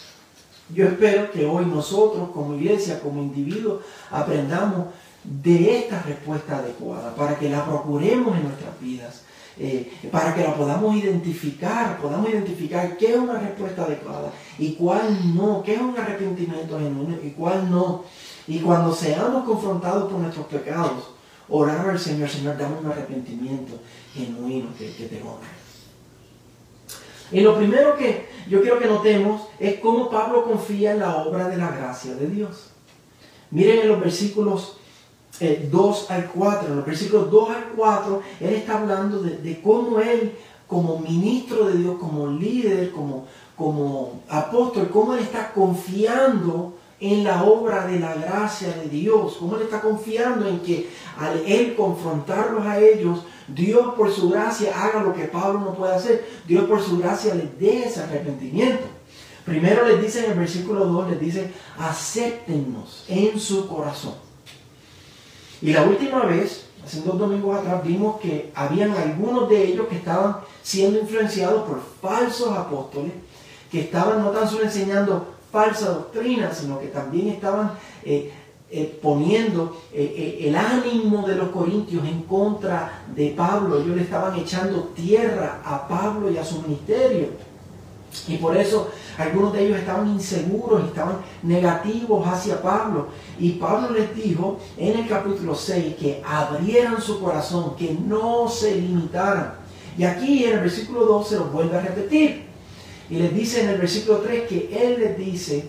yo 0.73 0.87
espero 0.87 1.31
que 1.31 1.45
hoy 1.45 1.66
nosotros 1.66 2.31
como 2.31 2.54
iglesia, 2.54 3.00
como 3.00 3.23
individuos, 3.23 3.83
aprendamos 4.11 4.87
de 5.23 5.78
esta 5.78 6.02
respuesta 6.02 6.59
adecuada, 6.59 7.14
para 7.14 7.38
que 7.38 7.49
la 7.49 7.64
procuremos 7.64 8.37
en 8.37 8.45
nuestras 8.45 8.81
vidas, 8.81 9.23
eh, 9.59 9.93
para 10.11 10.35
que 10.35 10.43
la 10.43 10.54
podamos 10.54 10.97
identificar, 10.97 11.99
podamos 11.99 12.28
identificar 12.28 12.97
qué 12.97 13.12
es 13.12 13.16
una 13.16 13.38
respuesta 13.38 13.85
adecuada 13.85 14.33
y 14.59 14.73
cuál 14.73 15.35
no, 15.35 15.62
qué 15.62 15.75
es 15.75 15.81
un 15.81 15.97
arrepentimiento 15.97 16.78
genuino 16.78 17.16
y 17.23 17.31
cuál 17.31 17.71
no. 17.71 18.04
Y 18.47 18.59
cuando 18.59 18.95
seamos 18.95 19.45
confrontados 19.45 20.11
por 20.11 20.21
nuestros 20.21 20.47
pecados, 20.47 21.11
orar 21.49 21.88
al 21.88 21.99
Señor, 21.99 22.28
Señor, 22.28 22.59
dame 22.59 22.76
un 22.78 22.87
arrepentimiento 22.87 23.78
genuino 24.14 24.69
que, 24.76 24.93
que 24.95 25.07
te 25.07 25.23
honre. 25.23 25.63
Y 27.33 27.40
lo 27.40 27.57
primero 27.57 27.97
que 27.97 28.28
yo 28.49 28.61
quiero 28.61 28.78
que 28.78 28.87
notemos 28.87 29.43
es 29.59 29.81
cómo 29.81 30.11
Pablo 30.11 30.45
confía 30.45 30.93
en 30.93 31.00
la 31.00 31.16
obra 31.16 31.49
de 31.49 31.57
la 31.57 31.71
gracia 31.71 32.14
de 32.14 32.26
Dios. 32.28 32.71
Miren 33.50 33.81
en 33.81 33.88
los 33.88 34.00
versículos 34.00 34.76
2 35.40 35.40
eh, 35.40 36.12
al 36.12 36.26
4, 36.31 36.69
en 36.69 36.76
los 36.76 36.87
versículos 36.87 37.31
2 37.31 37.50
al 37.50 37.64
4, 37.76 38.23
él 38.40 38.54
está 38.54 38.78
hablando 38.78 39.21
de, 39.21 39.61
cómo 39.62 40.00
él, 40.00 40.33
como 40.66 40.99
ministro 40.99 41.66
de 41.66 41.78
Dios, 41.78 41.97
como 41.99 42.28
líder, 42.28 42.93
como, 42.93 43.26
como 43.57 44.21
apóstol, 44.28 44.90
cómo 44.93 45.14
él 45.14 45.21
está 45.21 45.52
confiando 45.52 46.75
en 47.00 47.24
la 47.24 47.44
obra 47.44 47.86
de 47.86 47.98
la 47.98 48.14
gracia 48.14 48.68
de 48.68 48.88
Dios, 48.88 49.36
cómo 49.38 49.56
él 49.56 49.62
está 49.62 49.80
confiando 49.80 50.48
en 50.48 50.60
que 50.60 50.88
al 51.18 51.38
él 51.46 51.74
confrontarlos 51.74 52.66
a 52.66 52.80
ellos, 52.80 53.20
Dios 53.48 53.94
por 53.94 54.12
su 54.12 54.30
gracia 54.30 54.72
haga 54.74 55.02
lo 55.02 55.14
que 55.14 55.24
Pablo 55.24 55.60
no 55.60 55.74
puede 55.74 55.94
hacer. 55.94 56.26
Dios 56.46 56.64
por 56.64 56.82
su 56.82 56.98
gracia 56.98 57.34
les 57.34 57.58
dé 57.58 57.84
ese 57.84 58.02
arrepentimiento. 58.02 58.84
Primero 59.44 59.86
les 59.86 60.00
dice 60.00 60.24
en 60.24 60.32
el 60.32 60.38
versículo 60.38 60.86
2, 60.86 61.10
les 61.10 61.20
dice, 61.20 61.50
acéptennos 61.78 63.04
en 63.08 63.38
su 63.38 63.68
corazón. 63.68 64.14
Y 65.60 65.72
la 65.72 65.82
última 65.82 66.24
vez, 66.24 66.66
hace 66.82 67.00
dos 67.02 67.18
domingos 67.18 67.58
atrás, 67.58 67.84
vimos 67.84 68.20
que 68.20 68.50
habían 68.54 68.92
algunos 68.92 69.48
de 69.50 69.62
ellos 69.64 69.86
que 69.88 69.96
estaban 69.96 70.36
siendo 70.62 70.98
influenciados 70.98 71.64
por 71.64 71.82
falsos 72.00 72.56
apóstoles 72.56 73.12
que 73.70 73.80
estaban 73.80 74.22
no 74.22 74.30
tan 74.30 74.48
solo 74.48 74.64
enseñando 74.64 75.33
falsa 75.54 75.90
doctrina, 75.90 76.52
sino 76.52 76.80
que 76.80 76.88
también 76.88 77.28
estaban 77.28 77.70
eh, 78.04 78.32
eh, 78.73 78.99
poniendo 79.00 79.80
eh, 79.92 80.38
el 80.40 80.56
ánimo 80.56 81.25
de 81.25 81.37
los 81.37 81.50
corintios 81.50 82.04
en 82.04 82.23
contra 82.23 83.04
de 83.14 83.30
Pablo. 83.37 83.80
Ellos 83.80 83.96
le 83.96 84.02
estaban 84.02 84.37
echando 84.37 84.90
tierra 84.96 85.62
a 85.64 85.87
Pablo 85.87 86.28
y 86.28 86.38
a 86.38 86.44
su 86.44 86.61
ministerio. 86.62 87.28
Y 88.26 88.37
por 88.38 88.56
eso 88.56 88.90
algunos 89.16 89.52
de 89.52 89.64
ellos 89.64 89.78
estaban 89.78 90.08
inseguros, 90.08 90.84
estaban 90.87 91.18
negativos 91.44 92.26
hacia 92.26 92.61
Pablo. 92.61 93.08
Y 93.38 93.50
Pablo 93.52 93.90
les 93.90 94.12
dijo 94.16 94.58
en 94.76 94.99
el 94.99 95.08
capítulo 95.08 95.54
6 95.54 95.94
que 95.94 96.20
abrieran 96.26 97.00
su 97.00 97.20
corazón, 97.20 97.76
que 97.76 97.96
no 98.06 98.49
se 98.49 98.75
limitaran. 98.75 99.54
Y 99.96 100.02
aquí 100.02 100.44
en 100.44 100.54
el 100.54 100.61
versículo 100.61 101.06
2 101.06 101.28
se 101.28 101.37
lo 101.37 101.44
vuelve 101.44 101.76
a 101.76 101.80
repetir. 101.80 102.53
Y 103.11 103.16
les 103.16 103.34
dice 103.34 103.62
en 103.62 103.70
el 103.70 103.78
versículo 103.78 104.18
3 104.18 104.49
que 104.49 104.70
Él 104.73 105.00
les 105.00 105.18
dice, 105.18 105.64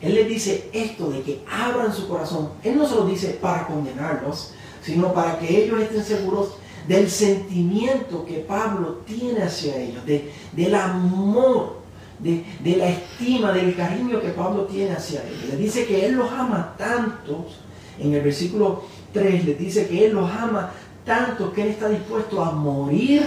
Él 0.00 0.14
les 0.14 0.28
dice 0.28 0.70
esto 0.72 1.10
de 1.10 1.22
que 1.22 1.40
abran 1.50 1.92
su 1.92 2.08
corazón. 2.08 2.50
Él 2.62 2.76
no 2.76 2.88
se 2.88 2.94
lo 2.94 3.06
dice 3.06 3.38
para 3.40 3.66
condenarlos, 3.66 4.52
sino 4.82 5.12
para 5.12 5.38
que 5.38 5.64
ellos 5.64 5.80
estén 5.80 6.04
seguros 6.04 6.56
del 6.88 7.10
sentimiento 7.10 8.24
que 8.26 8.40
Pablo 8.40 9.00
tiene 9.06 9.42
hacia 9.42 9.76
ellos, 9.76 10.04
del 10.04 10.74
amor, 10.74 11.78
de, 12.18 12.44
de, 12.60 12.76
la 12.76 12.88
estima, 12.88 13.52
del 13.52 13.74
cariño 13.74 14.20
que 14.20 14.28
Pablo 14.28 14.64
tiene 14.64 14.92
hacia 14.92 15.22
ellos. 15.26 15.48
Les 15.50 15.58
dice 15.58 15.86
que 15.86 16.06
Él 16.06 16.14
los 16.14 16.30
ama 16.30 16.74
tanto, 16.76 17.46
en 17.98 18.12
el 18.12 18.22
versículo 18.22 18.84
3 19.12 19.44
les 19.44 19.58
dice 19.58 19.86
que 19.86 20.06
Él 20.06 20.14
los 20.14 20.30
ama 20.30 20.72
tanto 21.04 21.52
que 21.52 21.62
Él 21.62 21.68
está 21.68 21.88
dispuesto 21.88 22.42
a 22.42 22.50
morir 22.52 23.22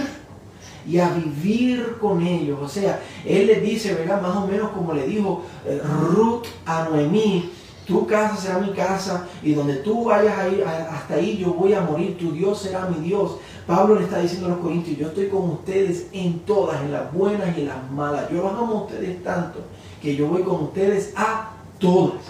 y 0.88 0.98
a 0.98 1.10
vivir 1.10 1.96
con 2.00 2.22
ellos. 2.22 2.58
O 2.62 2.68
sea, 2.68 3.00
Él 3.24 3.46
les 3.46 3.62
dice, 3.62 3.94
¿verdad? 3.94 4.22
Más 4.22 4.36
o 4.36 4.46
menos 4.46 4.70
como 4.70 4.94
le 4.94 5.06
dijo 5.06 5.42
eh, 5.66 5.80
Ruth 6.10 6.46
a 6.64 6.84
Noemí, 6.84 7.50
tu 7.86 8.06
casa 8.06 8.36
será 8.36 8.58
mi 8.58 8.72
casa 8.72 9.26
y 9.42 9.54
donde 9.54 9.76
tú 9.76 10.04
vayas 10.04 10.38
a 10.38 10.48
ir, 10.48 10.62
hasta 10.64 11.14
ahí 11.14 11.38
yo 11.38 11.54
voy 11.54 11.72
a 11.72 11.80
morir, 11.80 12.18
tu 12.18 12.32
Dios 12.32 12.60
será 12.60 12.86
mi 12.86 13.06
Dios. 13.06 13.36
Pablo 13.66 13.96
le 13.96 14.04
está 14.04 14.18
diciendo 14.18 14.46
a 14.46 14.50
los 14.50 14.58
corintios, 14.58 14.98
yo 14.98 15.08
estoy 15.08 15.28
con 15.28 15.50
ustedes 15.50 16.06
en 16.12 16.40
todas, 16.40 16.80
en 16.82 16.92
las 16.92 17.12
buenas 17.12 17.56
y 17.56 17.62
en 17.62 17.68
las 17.68 17.90
malas. 17.90 18.30
Yo 18.30 18.42
los 18.42 18.52
amo 18.52 18.78
a 18.78 18.82
ustedes 18.84 19.22
tanto 19.22 19.60
que 20.02 20.16
yo 20.16 20.26
voy 20.26 20.42
con 20.42 20.64
ustedes 20.64 21.12
a 21.16 21.50
todas. 21.78 22.20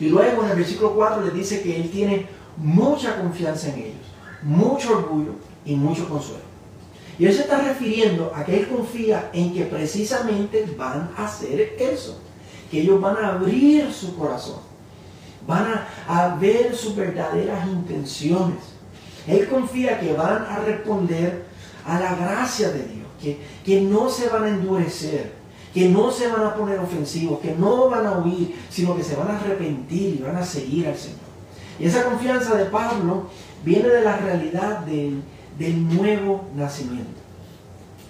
Y 0.00 0.08
luego 0.08 0.42
en 0.44 0.50
el 0.50 0.56
versículo 0.56 0.94
4 0.94 1.22
le 1.22 1.30
dice 1.30 1.62
que 1.62 1.76
él 1.76 1.90
tiene 1.90 2.26
mucha 2.56 3.20
confianza 3.20 3.68
en 3.68 3.78
ellos, 3.78 4.06
mucho 4.42 4.98
orgullo 4.98 5.32
y 5.64 5.76
mucho 5.76 6.08
consuelo. 6.08 6.53
Y 7.18 7.26
él 7.26 7.32
se 7.32 7.42
está 7.42 7.60
refiriendo 7.60 8.32
a 8.34 8.44
que 8.44 8.60
él 8.60 8.68
confía 8.68 9.30
en 9.32 9.54
que 9.54 9.64
precisamente 9.64 10.66
van 10.76 11.10
a 11.16 11.26
hacer 11.26 11.76
eso 11.78 12.18
que 12.74 12.80
ellos 12.80 13.00
van 13.00 13.16
a 13.16 13.34
abrir 13.34 13.92
su 13.92 14.16
corazón, 14.16 14.58
van 15.46 15.80
a, 16.08 16.36
ver 16.40 16.74
sus 16.74 16.96
verdaderas 16.96 17.66
intenciones. 17.68 18.58
Él 19.28 19.48
confía 19.48 20.00
que 20.00 20.12
van 20.12 20.44
a 20.44 20.58
responder 20.58 21.44
a 21.86 22.00
la 22.00 22.16
gracia 22.16 22.70
de 22.70 22.82
Dios, 22.82 23.38
que, 23.64 23.80
no 23.80 24.10
se 24.10 24.28
van 24.28 24.44
a 24.44 24.48
endurecer, 24.48 25.32
que 25.72 25.88
no 25.88 26.10
se 26.10 26.26
van 26.26 26.44
a 26.44 26.54
poner 26.54 26.80
ofensivos, 26.80 27.38
que 27.40 27.54
no 27.54 27.88
van 27.88 28.06
a 28.06 28.18
huir, 28.18 28.56
sino 28.70 28.96
que 28.96 29.04
se 29.04 29.14
van 29.14 29.28
a 29.28 29.38
arrepentir 29.38 30.16
y 30.18 30.22
van 30.22 30.36
a 30.36 30.44
seguir 30.44 30.88
al 30.88 30.96
Señor. 30.96 31.20
Y 31.78 31.86
esa 31.86 32.04
confianza 32.04 32.56
de 32.56 32.66
Pablo 32.66 33.28
viene 33.64 33.88
de 33.88 34.02
la 34.02 34.16
realidad 34.16 34.80
del, 34.80 35.22
del 35.58 35.96
nuevo 35.96 36.44
nacimiento. 36.54 37.24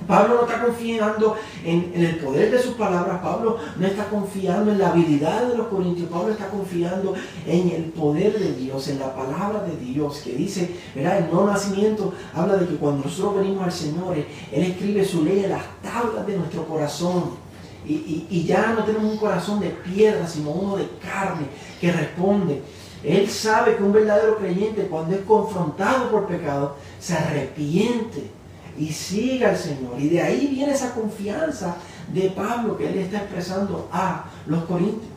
Pablo 0.06 0.34
no 0.34 0.46
está 0.46 0.62
confiando 0.62 1.36
en, 1.64 1.92
el 1.94 2.16
poder 2.16 2.50
de 2.50 2.58
sus 2.58 2.74
palabras, 2.74 3.20
Pablo 3.22 3.58
no 3.76 3.86
está 3.86 4.04
confiando 4.08 4.70
en 4.70 4.78
la 4.78 4.90
habilidad 4.90 5.46
de 5.46 5.56
los 5.56 5.68
corintios, 5.68 6.10
Pablo 6.10 6.32
está 6.32 6.48
confiando 6.48 7.14
en 7.46 7.70
el 7.70 7.84
poder 7.84 8.38
de 8.38 8.52
Dios, 8.52 8.88
en 8.88 8.98
la 8.98 9.14
palabra 9.14 9.62
de 9.62 9.76
Dios, 9.76 10.20
que 10.22 10.34
dice, 10.34 10.76
verá, 10.94 11.18
el 11.18 11.30
no 11.32 11.46
nacimiento 11.46 12.12
habla 12.34 12.56
de 12.56 12.66
que 12.66 12.76
cuando 12.76 13.04
nosotros 13.04 13.36
venimos 13.36 13.64
al 13.64 13.72
Señor, 13.72 14.16
Él 14.16 14.62
escribe 14.62 15.04
su 15.04 15.24
ley 15.24 15.44
en 15.44 15.50
las 15.50 15.64
tablas 15.82 16.26
de 16.26 16.36
nuestro 16.36 16.66
corazón. 16.66 17.42
Y, 17.86 18.26
y 18.30 18.44
ya 18.44 18.72
no 18.72 18.82
tenemos 18.84 19.12
un 19.12 19.18
corazón 19.18 19.60
de 19.60 19.68
piedra, 19.68 20.26
sino 20.26 20.50
uno 20.52 20.76
de 20.76 20.88
carne 21.02 21.46
que 21.78 21.92
responde. 21.92 22.62
Él 23.04 23.28
sabe 23.28 23.76
que 23.76 23.82
un 23.82 23.92
verdadero 23.92 24.38
creyente 24.38 24.86
cuando 24.86 25.14
es 25.14 25.20
confrontado 25.22 26.10
por 26.10 26.26
pecado, 26.26 26.76
se 27.04 27.12
arrepiente 27.12 28.30
y 28.78 28.90
siga 28.90 29.50
al 29.50 29.58
Señor. 29.58 29.96
Y 29.98 30.08
de 30.08 30.22
ahí 30.22 30.46
viene 30.46 30.72
esa 30.72 30.94
confianza 30.94 31.76
de 32.12 32.30
Pablo 32.30 32.78
que 32.78 32.88
él 32.88 32.98
está 32.98 33.18
expresando 33.18 33.90
a 33.92 34.24
los 34.46 34.64
corintios. 34.64 35.12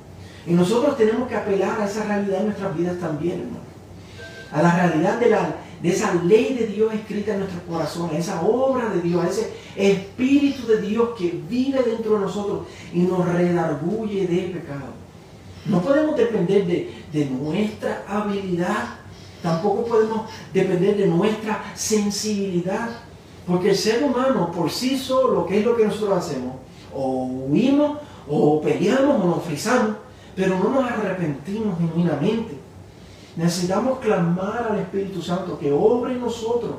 Y 0.46 0.52
nosotros 0.52 0.98
tenemos 0.98 1.30
que 1.30 1.36
apelar 1.36 1.80
a 1.80 1.86
esa 1.86 2.04
realidad 2.04 2.42
en 2.42 2.46
nuestras 2.48 2.78
vidas 2.78 3.00
también, 3.00 3.40
hermano. 3.40 3.68
A 4.52 4.62
la 4.62 4.76
realidad 4.76 5.18
de, 5.18 5.30
la, 5.30 5.56
de 5.82 5.90
esa 5.90 6.14
ley 6.16 6.56
de 6.56 6.68
Dios 6.68 6.94
escrita 6.94 7.34
en 7.34 7.40
nuestro 7.40 7.62
corazón, 7.64 8.10
a 8.14 8.18
esa 8.18 8.42
obra 8.42 8.90
de 8.90 9.02
Dios, 9.02 9.26
ese 9.26 9.54
Espíritu 9.76 10.68
de 10.68 10.82
Dios 10.82 11.10
que 11.18 11.40
vive 11.50 11.84
dentro 11.84 12.16
de 12.16 12.20
nosotros 12.20 12.68
y 12.94 13.00
nos 13.00 13.26
redarguye 13.26 14.28
de 14.28 14.42
pecado. 14.54 14.92
No 15.66 15.82
podemos 15.82 16.18
depender 16.18 16.66
de, 16.66 16.94
de 17.14 17.26
nuestra 17.26 18.04
habilidad, 18.08 19.00
tampoco 19.48 19.86
podemos 19.86 20.22
depender 20.54 20.98
de 20.98 21.08
nuestra 21.08 21.64
sensibilidad 21.74 22.90
porque 23.46 23.70
el 23.70 23.78
ser 23.78 24.04
humano 24.04 24.52
por 24.52 24.70
sí 24.70 24.98
solo, 24.98 25.46
¿qué 25.46 25.60
es 25.60 25.66
lo 25.66 25.78
que 25.78 25.86
nosotros 25.86 26.18
hacemos? 26.18 26.56
O 26.94 27.24
huimos, 27.48 28.00
o 28.28 28.60
peleamos, 28.62 29.24
o 29.24 29.28
nos 29.28 29.44
frizamos, 29.44 29.96
pero 30.36 30.60
no 30.60 30.70
nos 30.70 30.92
arrepentimos 30.92 31.80
genuinamente. 31.80 32.58
Necesitamos 33.38 34.00
clamar 34.00 34.68
al 34.70 34.80
Espíritu 34.80 35.22
Santo 35.22 35.58
que 35.58 35.72
obre 35.72 36.14
en 36.14 36.20
nosotros 36.20 36.76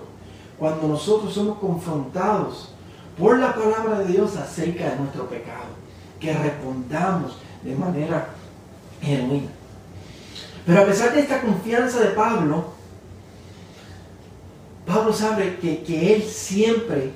cuando 0.58 0.88
nosotros 0.88 1.32
somos 1.32 1.56
confrontados 1.58 2.74
por 3.18 3.38
la 3.38 3.54
palabra 3.54 4.00
de 4.00 4.12
Dios 4.12 4.36
acerca 4.36 4.90
de 4.90 4.96
nuestro 4.96 5.26
pecado. 5.26 5.78
Que 6.20 6.34
respondamos 6.34 7.38
de 7.62 7.74
manera 7.74 8.28
genuina. 9.00 9.57
Pero 10.68 10.82
a 10.82 10.84
pesar 10.84 11.14
de 11.14 11.20
esta 11.20 11.40
confianza 11.40 11.98
de 11.98 12.10
Pablo, 12.10 12.62
Pablo 14.86 15.14
sabe 15.14 15.56
que, 15.56 16.14
él 16.14 16.22
siempre 16.22 17.10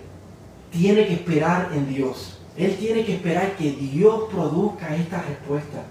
tiene 0.70 1.06
que 1.06 1.12
esperar 1.12 1.70
en 1.74 1.86
Dios. 1.86 2.38
Él 2.56 2.74
tiene 2.78 3.04
que 3.04 3.16
esperar 3.16 3.54
que 3.58 3.72
Dios 3.72 4.22
produzca 4.32 4.96
esta 4.96 5.20
respuesta. 5.20 5.84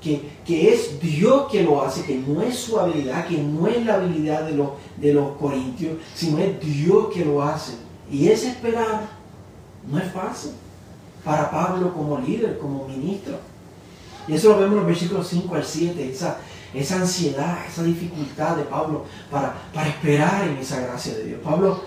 Que, 0.00 0.26
que, 0.46 0.72
es 0.72 0.98
Dios 0.98 1.52
que 1.52 1.62
lo 1.64 1.82
hace, 1.82 2.02
que 2.02 2.16
no 2.16 2.40
es 2.40 2.56
su 2.56 2.80
habilidad, 2.80 3.26
que 3.26 3.36
no 3.42 3.66
es 3.66 3.84
la 3.84 3.96
habilidad 3.96 4.46
de 4.46 4.54
los, 4.54 4.70
de 4.96 5.12
los 5.12 5.36
corintios, 5.36 5.98
sino 6.14 6.38
es 6.38 6.58
Dios 6.60 7.08
que 7.12 7.26
lo 7.26 7.42
hace. 7.42 7.74
Y 8.10 8.28
ese 8.28 8.48
esperar 8.48 9.02
no 9.86 9.98
es 9.98 10.10
fácil 10.12 10.52
para 11.22 11.50
Pablo 11.50 11.92
como 11.92 12.18
líder, 12.18 12.56
como 12.58 12.88
ministro. 12.88 13.36
Y 14.28 14.32
eso 14.32 14.48
lo 14.48 14.56
vemos 14.56 14.72
en 14.72 14.76
los 14.78 14.86
versículos 14.86 15.28
5 15.28 15.54
al 15.54 15.64
7, 15.64 16.10
esa, 16.10 16.38
esa 16.74 16.96
ansiedad, 16.96 17.58
esa 17.68 17.82
dificultad 17.82 18.56
de 18.56 18.64
Pablo 18.64 19.04
para, 19.30 19.54
para 19.72 19.88
esperar 19.88 20.48
en 20.48 20.56
esa 20.58 20.80
gracia 20.80 21.14
de 21.14 21.24
Dios. 21.24 21.40
Pablo 21.42 21.80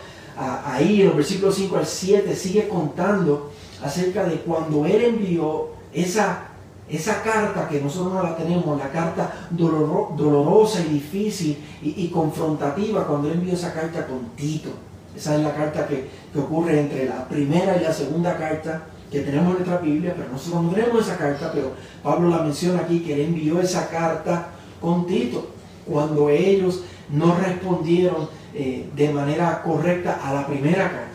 ahí 0.65 1.01
en 1.01 1.07
los 1.07 1.17
versículos 1.17 1.55
5 1.55 1.77
al 1.77 1.85
7 1.85 2.35
sigue 2.35 2.67
contando 2.67 3.51
acerca 3.83 4.23
de 4.23 4.37
cuando 4.37 4.85
él 4.85 5.03
envió 5.03 5.69
esa, 5.93 6.43
esa 6.89 7.21
carta 7.21 7.67
que 7.67 7.81
nosotros 7.81 8.13
no 8.13 8.23
la 8.23 8.35
tenemos, 8.35 8.77
la 8.77 8.89
carta 8.89 9.47
dolorosa 9.51 10.81
y 10.81 10.93
difícil 10.93 11.57
y, 11.81 12.07
confrontativa, 12.07 13.05
cuando 13.05 13.29
él 13.29 13.35
envió 13.35 13.53
esa 13.53 13.73
carta 13.73 14.05
con 14.07 14.29
Tito. 14.35 14.69
Esa 15.15 15.35
es 15.35 15.41
la 15.41 15.53
carta 15.53 15.87
que, 15.87 16.07
que 16.31 16.39
ocurre 16.39 16.79
entre 16.79 17.05
la 17.09 17.27
primera 17.27 17.77
y 17.77 17.83
la 17.83 17.91
segunda 17.91 18.37
carta 18.37 18.83
que 19.11 19.21
tenemos 19.21 19.49
en 19.49 19.53
nuestra 19.53 19.77
Biblia, 19.79 20.13
pero 20.15 20.29
nosotros 20.31 20.63
no 20.63 20.69
tenemos 20.69 21.07
esa 21.07 21.17
carta, 21.17 21.51
pero 21.51 21.71
Pablo 22.03 22.29
la 22.29 22.43
menciona 22.43 22.81
aquí, 22.81 22.99
que 22.99 23.15
él 23.15 23.21
envió 23.21 23.59
esa 23.59 23.89
carta 23.89 24.49
con 24.81 25.05
Tito, 25.05 25.47
cuando 25.85 26.29
ellos 26.29 26.83
no 27.09 27.35
respondieron 27.35 28.29
eh, 28.53 28.89
de 28.95 29.09
manera 29.09 29.61
correcta 29.61 30.19
a 30.23 30.33
la 30.33 30.47
primera 30.47 30.89
carta. 30.89 31.09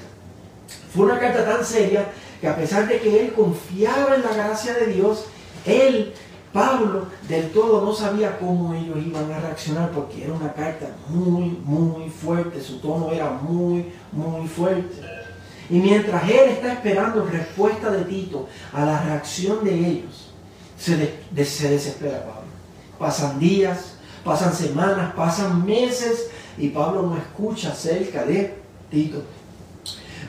Fue 0.92 1.06
una 1.06 1.18
carta 1.18 1.44
tan 1.44 1.64
seria 1.64 2.06
que 2.40 2.48
a 2.48 2.56
pesar 2.56 2.86
de 2.86 3.00
que 3.00 3.20
él 3.20 3.32
confiaba 3.32 4.14
en 4.14 4.22
la 4.22 4.34
gracia 4.34 4.74
de 4.74 4.86
Dios, 4.88 5.26
él, 5.64 6.12
Pablo, 6.52 7.06
del 7.28 7.50
todo 7.50 7.84
no 7.84 7.92
sabía 7.92 8.38
cómo 8.38 8.74
ellos 8.74 8.98
iban 9.04 9.30
a 9.32 9.40
reaccionar 9.40 9.90
porque 9.90 10.24
era 10.24 10.34
una 10.34 10.52
carta 10.52 10.86
muy, 11.08 11.58
muy 11.64 12.10
fuerte, 12.10 12.60
su 12.60 12.78
tono 12.78 13.10
era 13.10 13.30
muy, 13.30 13.92
muy 14.12 14.46
fuerte. 14.46 14.94
Y 15.70 15.78
mientras 15.78 16.22
él 16.24 16.50
está 16.50 16.74
esperando 16.74 17.24
respuesta 17.24 17.90
de 17.90 18.04
Tito 18.04 18.46
a 18.72 18.84
la 18.84 19.02
reacción 19.02 19.64
de 19.64 19.74
ellos, 19.74 20.30
se, 20.78 21.14
se 21.44 21.70
desespera 21.70 22.24
Pablo. 22.24 22.43
Pasan 22.98 23.38
días, 23.38 23.94
pasan 24.24 24.54
semanas, 24.54 25.12
pasan 25.14 25.64
meses 25.66 26.30
y 26.56 26.68
Pablo 26.68 27.02
no 27.02 27.16
escucha 27.16 27.70
acerca 27.70 28.24
de 28.24 28.54
Tito. 28.90 29.22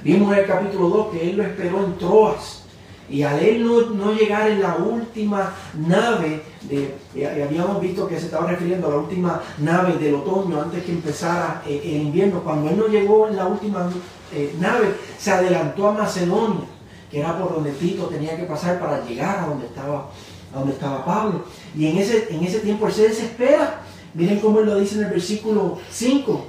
Vimos 0.03 0.34
en 0.34 0.39
el 0.39 0.45
capítulo 0.45 0.89
2 0.89 1.07
que 1.12 1.29
él 1.29 1.38
lo 1.38 1.43
esperó 1.43 1.84
en 1.84 1.98
Troas 1.98 2.63
Y 3.10 3.24
al 3.24 3.39
él 3.39 3.65
no, 3.65 4.13
llegar 4.13 4.50
en 4.51 4.62
la 4.62 4.75
última 4.75 5.51
nave, 5.74 6.43
de, 6.63 6.95
habíamos 7.43 7.81
visto 7.81 8.07
que 8.07 8.19
se 8.19 8.25
estaba 8.25 8.48
refiriendo 8.48 8.88
a 8.88 8.91
la 8.91 8.98
última 8.98 9.41
nave 9.60 9.98
del 9.98 10.15
otoño 10.15 10.62
antes 10.62 10.84
que 10.84 10.91
empezara 10.91 11.63
eh, 11.67 11.81
el 11.84 12.01
invierno, 12.03 12.41
cuando 12.43 12.69
él 12.69 12.77
no 12.77 12.88
llegó 12.88 13.27
en 13.27 13.36
la 13.36 13.48
última 13.48 13.89
eh, 14.34 14.55
nave, 14.60 14.95
se 15.17 15.31
adelantó 15.31 15.89
a 15.89 15.93
Macedonia, 15.93 16.65
que 17.10 17.19
era 17.19 17.38
por 17.38 17.53
donde 17.53 17.72
Tito 17.72 18.05
tenía 18.05 18.36
que 18.36 18.43
pasar 18.43 18.79
para 18.79 19.03
llegar 19.05 19.39
a 19.39 19.48
donde 19.48 19.67
estaba, 19.67 20.10
donde 20.55 20.74
estaba 20.74 21.05
Pablo. 21.05 21.43
Y 21.77 21.88
en 21.88 21.97
ese, 21.97 22.27
en 22.33 22.43
ese 22.43 22.59
tiempo 22.59 22.88
él 22.88 22.93
se 22.93 23.09
desespera. 23.09 23.81
Miren 24.13 24.39
cómo 24.39 24.59
él 24.59 24.65
lo 24.65 24.79
dice 24.79 24.95
en 24.95 25.03
el 25.03 25.12
versículo 25.12 25.77
5. 25.91 26.45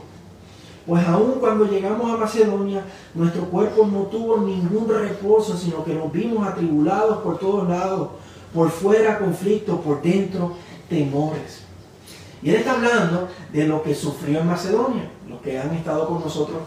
Pues 0.86 1.06
aún 1.08 1.34
cuando 1.40 1.66
llegamos 1.66 2.10
a 2.10 2.16
Macedonia, 2.16 2.84
nuestro 3.12 3.42
cuerpo 3.46 3.86
no 3.86 4.02
tuvo 4.02 4.38
ningún 4.38 4.88
reposo, 4.88 5.56
sino 5.56 5.84
que 5.84 5.94
nos 5.94 6.12
vimos 6.12 6.46
atribulados 6.46 7.18
por 7.18 7.38
todos 7.38 7.68
lados, 7.68 8.10
por 8.54 8.70
fuera 8.70 9.18
conflictos, 9.18 9.80
por 9.80 10.00
dentro 10.00 10.52
temores. 10.88 11.64
Y 12.40 12.50
él 12.50 12.56
está 12.56 12.74
hablando 12.74 13.28
de 13.52 13.66
lo 13.66 13.82
que 13.82 13.94
sufrió 13.94 14.40
en 14.40 14.46
Macedonia, 14.46 15.10
los 15.28 15.40
que 15.40 15.58
han 15.58 15.74
estado 15.74 16.06
con 16.06 16.20
nosotros 16.20 16.62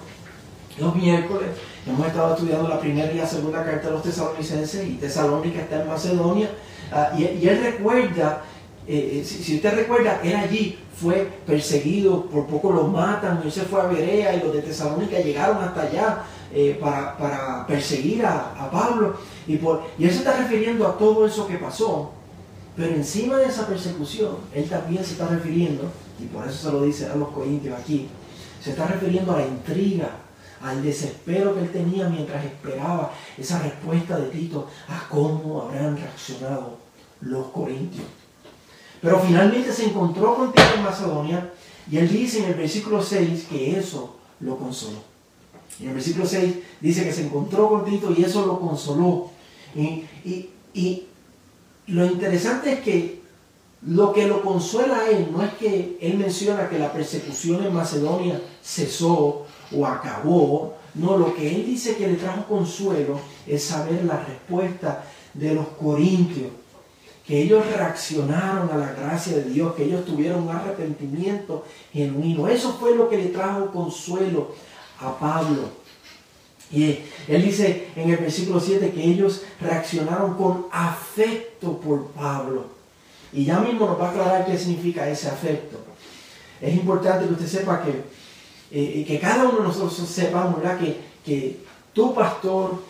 los 0.78 0.96
miércoles. 0.96 1.50
Hemos 1.86 2.08
estado 2.08 2.34
estudiando 2.34 2.68
la 2.68 2.80
primera 2.80 3.12
y 3.12 3.18
la 3.18 3.26
segunda 3.26 3.64
carta 3.64 3.88
de 3.88 3.94
los 3.94 4.04
tesalonicenses 4.04 4.88
y 4.88 4.96
Tesalónica 4.96 5.62
está 5.62 5.82
en 5.82 5.88
Macedonia. 5.88 6.50
Ah, 6.92 7.12
y, 7.18 7.48
él 7.48 7.62
recuerda, 7.64 8.42
eh, 8.88 9.20
eh, 9.22 9.24
si, 9.24 9.56
usted 9.56 9.76
recuerda, 9.76 10.20
él 10.24 10.36
allí 10.36 10.80
fue 10.96 11.30
perseguido, 11.46 12.26
por 12.26 12.48
poco 12.48 12.72
lo 12.72 12.86
matan, 12.86 13.42
y 13.46 13.52
se 13.52 13.62
fue 13.64 13.82
a 13.82 13.86
Berea 13.86 14.36
y 14.36 14.42
los 14.42 14.54
de 14.54 14.62
Tesalónica 14.62 15.20
llegaron 15.20 15.58
hasta 15.58 15.84
allá 15.84 16.24
eh, 16.54 16.78
para, 16.82 17.66
perseguir 17.68 18.26
a, 18.26 18.70
Pablo. 18.72 19.16
Y, 19.48 19.58
por, 19.58 19.84
y 19.98 20.06
él 20.06 20.12
se 20.12 20.20
está 20.20 20.38
refiriendo 20.38 20.88
a 20.88 20.98
todo 20.98 21.26
eso 21.26 21.48
que 21.48 21.58
pasó, 21.58 22.12
pero 22.76 22.94
encima 22.96 23.38
de 23.38 23.46
esa 23.46 23.68
persecución, 23.68 24.38
él 24.54 24.68
también 24.70 25.04
se 25.04 25.14
está 25.14 25.28
refiriendo, 25.28 25.84
y 26.20 26.26
por 26.26 26.48
eso 26.48 26.70
se 26.70 26.72
lo 26.72 26.84
dice 26.84 27.08
a 27.08 27.16
los 27.16 27.30
corintios 27.30 27.80
aquí, 27.80 28.08
se 28.62 28.72
está 28.72 28.88
refiriendo 28.88 29.34
a 29.34 29.40
la 29.40 29.46
intriga, 29.46 30.10
al 30.62 30.84
desespero 30.84 31.54
que 31.54 31.62
él 31.62 31.72
tenía 31.72 32.10
mientras 32.10 32.44
esperaba 32.44 33.14
esa 33.38 33.60
respuesta 33.62 34.18
de 34.18 34.30
Tito 34.30 34.68
a 34.88 35.08
cómo 35.10 35.62
habrán 35.62 35.98
reaccionado 35.98 36.78
los 37.22 37.48
corintios. 37.48 38.06
Pero 39.02 39.20
finalmente 39.20 39.72
se 39.72 39.86
encontró 39.86 40.36
con 40.36 40.52
Tito 40.52 40.74
en 40.76 40.84
Macedonia 40.84 41.54
y 41.90 41.98
él 41.98 42.10
dice 42.10 42.40
en 42.40 42.46
el 42.46 42.56
versículo 42.56 43.02
6 43.02 43.48
que 43.50 43.80
eso 43.80 44.18
lo 44.42 44.58
consoló. 44.58 45.00
En 45.80 45.90
el 45.90 45.94
versículo 45.94 46.26
6 46.26 46.56
dice 46.82 47.04
que 47.04 47.14
se 47.14 47.26
encontró 47.26 47.70
con 47.70 47.86
Tito 47.86 48.14
y 48.16 48.24
eso 48.24 48.46
lo 48.46 48.60
consoló. 48.60 49.32
Y, 49.76 50.06
y 50.74 51.06
lo 51.88 52.06
interesante 52.06 52.74
es 52.74 52.80
que 52.82 53.20
lo 53.88 54.12
que 54.12 54.28
lo 54.28 54.42
consuela 54.42 55.00
a 55.00 55.10
él 55.10 55.30
no 55.32 55.42
es 55.42 55.54
que 55.54 55.98
él 56.02 56.18
menciona 56.18 56.68
que 56.68 56.78
la 56.78 56.92
persecución 56.92 57.64
en 57.64 57.74
Macedonia 57.74 58.42
cesó 58.62 59.46
o 59.76 59.86
acabó. 59.86 60.76
No, 60.96 61.18
lo 61.18 61.36
que 61.36 61.56
él 61.56 61.66
dice 61.66 61.96
que 61.96 62.08
le 62.08 62.16
trajo 62.16 62.46
consuelo 62.46 63.20
es 63.48 63.64
saber 63.64 64.04
la 64.06 64.24
respuesta 64.24 65.06
de 65.34 65.54
los 65.54 65.68
corintios 65.70 66.52
que 67.30 67.44
ellos 67.44 67.64
reaccionaron 67.78 68.72
a 68.72 68.78
la 68.78 68.92
gracia 68.92 69.38
de 69.38 69.44
Dios, 69.44 69.76
que 69.76 69.84
ellos 69.84 70.04
tuvieron 70.04 70.48
un 70.48 70.50
arrepentimiento 70.50 71.64
genuino. 71.94 72.48
Eso 72.48 72.74
fue 72.80 72.96
lo 72.96 73.08
que 73.08 73.18
le 73.18 73.26
trajo 73.26 73.68
consuelo 73.68 74.56
a 75.00 75.16
Pablo. 75.16 75.70
Y 76.72 76.98
él 77.28 77.44
dice 77.44 77.90
en 77.96 78.10
el 78.10 78.18
versículo 78.18 78.60
7 78.60 78.92
que 78.92 79.04
ellos 79.04 79.44
reaccionaron 79.62 80.34
con 80.34 80.66
afecto 80.72 81.80
por 81.80 82.08
Pablo. 82.08 82.66
Y 83.32 83.46
ya 83.46 83.60
mismo 83.60 83.86
nos 83.86 84.00
va 84.00 84.08
a 84.08 84.10
aclarar 84.10 84.46
qué 84.48 84.58
significa 84.58 85.08
ese 85.08 85.28
afecto. 85.28 85.78
Es 86.60 86.74
importante 86.74 87.28
que 87.28 87.34
usted 87.34 87.60
sepa 87.60 87.84
que, 87.84 87.92
eh, 88.72 89.06
que 89.08 89.20
cada 89.20 89.46
uno 89.46 89.60
de 89.60 89.64
nosotros 89.64 90.08
sepamos 90.08 90.62
Que, 90.80 91.00
que 91.26 91.58
tu 91.94 92.14
pastor 92.14 92.82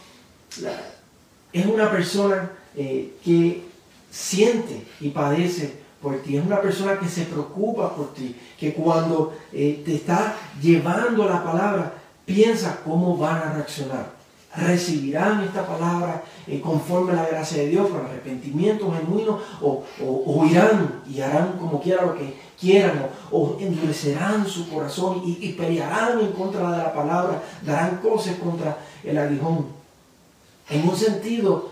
es 1.51 1.65
una 1.65 1.89
persona 1.89 2.51
eh, 2.75 3.13
que 3.23 3.63
siente 4.11 4.85
y 4.99 5.09
padece 5.09 5.79
por 6.01 6.21
ti. 6.21 6.37
Es 6.37 6.45
una 6.45 6.61
persona 6.61 6.99
que 6.99 7.07
se 7.07 7.25
preocupa 7.25 7.95
por 7.95 8.13
ti, 8.13 8.35
que 8.57 8.73
cuando 8.73 9.33
eh, 9.51 9.81
te 9.85 9.95
está 9.95 10.35
llevando 10.61 11.27
la 11.27 11.43
palabra, 11.43 11.93
piensa 12.25 12.81
cómo 12.83 13.17
van 13.17 13.37
a 13.37 13.53
reaccionar. 13.53 14.18
Recibirán 14.55 15.43
esta 15.43 15.65
palabra 15.65 16.23
eh, 16.47 16.59
conforme 16.59 17.11
a 17.11 17.17
la 17.17 17.27
gracia 17.27 17.59
de 17.59 17.69
Dios, 17.69 17.87
con 17.87 18.03
arrepentimiento 18.03 18.91
genuino, 18.91 19.39
o, 19.61 19.83
o, 20.01 20.45
irán 20.45 21.03
y 21.07 21.21
harán 21.21 21.57
como 21.59 21.79
quiera 21.79 22.03
lo 22.03 22.15
que 22.15 22.35
quieran, 22.59 23.09
o, 23.31 23.57
endurecerán 23.59 24.47
su 24.47 24.67
corazón 24.67 25.21
y, 25.23 25.37
y 25.39 25.53
pelearán 25.53 26.19
en 26.19 26.31
contra 26.31 26.71
de 26.71 26.77
la 26.79 26.93
palabra, 26.93 27.43
darán 27.63 27.97
cosas 27.97 28.37
contra 28.37 28.77
el 29.03 29.17
aguijón. 29.19 29.67
En 30.69 30.89
un 30.89 30.95
sentido, 30.95 31.69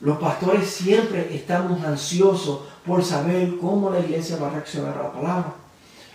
los 0.00 0.18
pastores 0.18 0.70
siempre 0.70 1.34
estamos 1.34 1.84
ansiosos 1.84 2.60
por 2.86 3.04
saber 3.04 3.58
cómo 3.58 3.90
la 3.90 4.00
iglesia 4.00 4.36
va 4.36 4.48
a 4.48 4.50
reaccionar 4.50 4.96
a 4.98 5.02
la 5.04 5.12
palabra. 5.12 5.54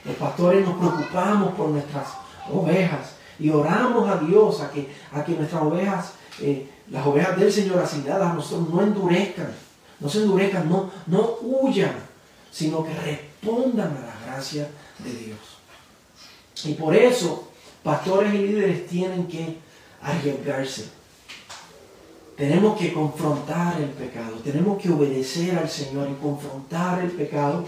Los 0.04 0.16
pastores 0.16 0.66
nos 0.66 0.78
preocupamos 0.78 1.54
por 1.54 1.70
nuestras 1.70 2.08
ovejas 2.52 3.21
y 3.42 3.50
oramos 3.50 4.10
a 4.10 4.18
Dios 4.18 4.62
a 4.62 4.72
que, 4.72 4.88
a 5.12 5.24
que 5.24 5.34
nuestras 5.34 5.62
ovejas, 5.62 6.14
eh, 6.40 6.70
las 6.90 7.06
ovejas 7.06 7.40
del 7.40 7.52
Señor 7.52 7.80
asignadas 7.80 8.32
a 8.32 8.34
nosotros, 8.34 8.70
no 8.70 8.82
endurezcan, 8.82 9.52
no 10.00 10.10
se 10.10 10.20
endurezcan, 10.20 10.70
no, 10.70 10.90
no 11.08 11.38
huyan, 11.42 11.94
sino 12.52 12.84
que 12.84 12.94
respondan 12.94 13.98
a 13.98 14.08
la 14.08 14.26
gracia 14.26 14.70
de 15.00 15.12
Dios. 15.12 15.40
Y 16.64 16.74
por 16.74 16.96
eso, 16.96 17.50
pastores 17.84 18.34
y 18.34 18.38
líderes 18.38 18.88
tienen 18.88 19.28
que 19.28 19.58
arriesgarse 20.02 21.02
tenemos 22.42 22.76
que 22.76 22.92
confrontar 22.92 23.80
el 23.80 23.90
pecado, 23.90 24.38
tenemos 24.44 24.82
que 24.82 24.90
obedecer 24.90 25.56
al 25.60 25.70
Señor 25.70 26.10
y 26.10 26.16
confrontar 26.16 27.04
el 27.04 27.12
pecado. 27.12 27.66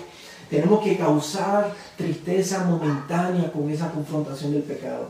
Tenemos 0.50 0.84
que 0.84 0.98
causar 0.98 1.76
tristeza 1.96 2.64
momentánea 2.64 3.52
con 3.52 3.70
esa 3.70 3.92
confrontación 3.92 4.52
del 4.52 4.64
pecado. 4.64 5.10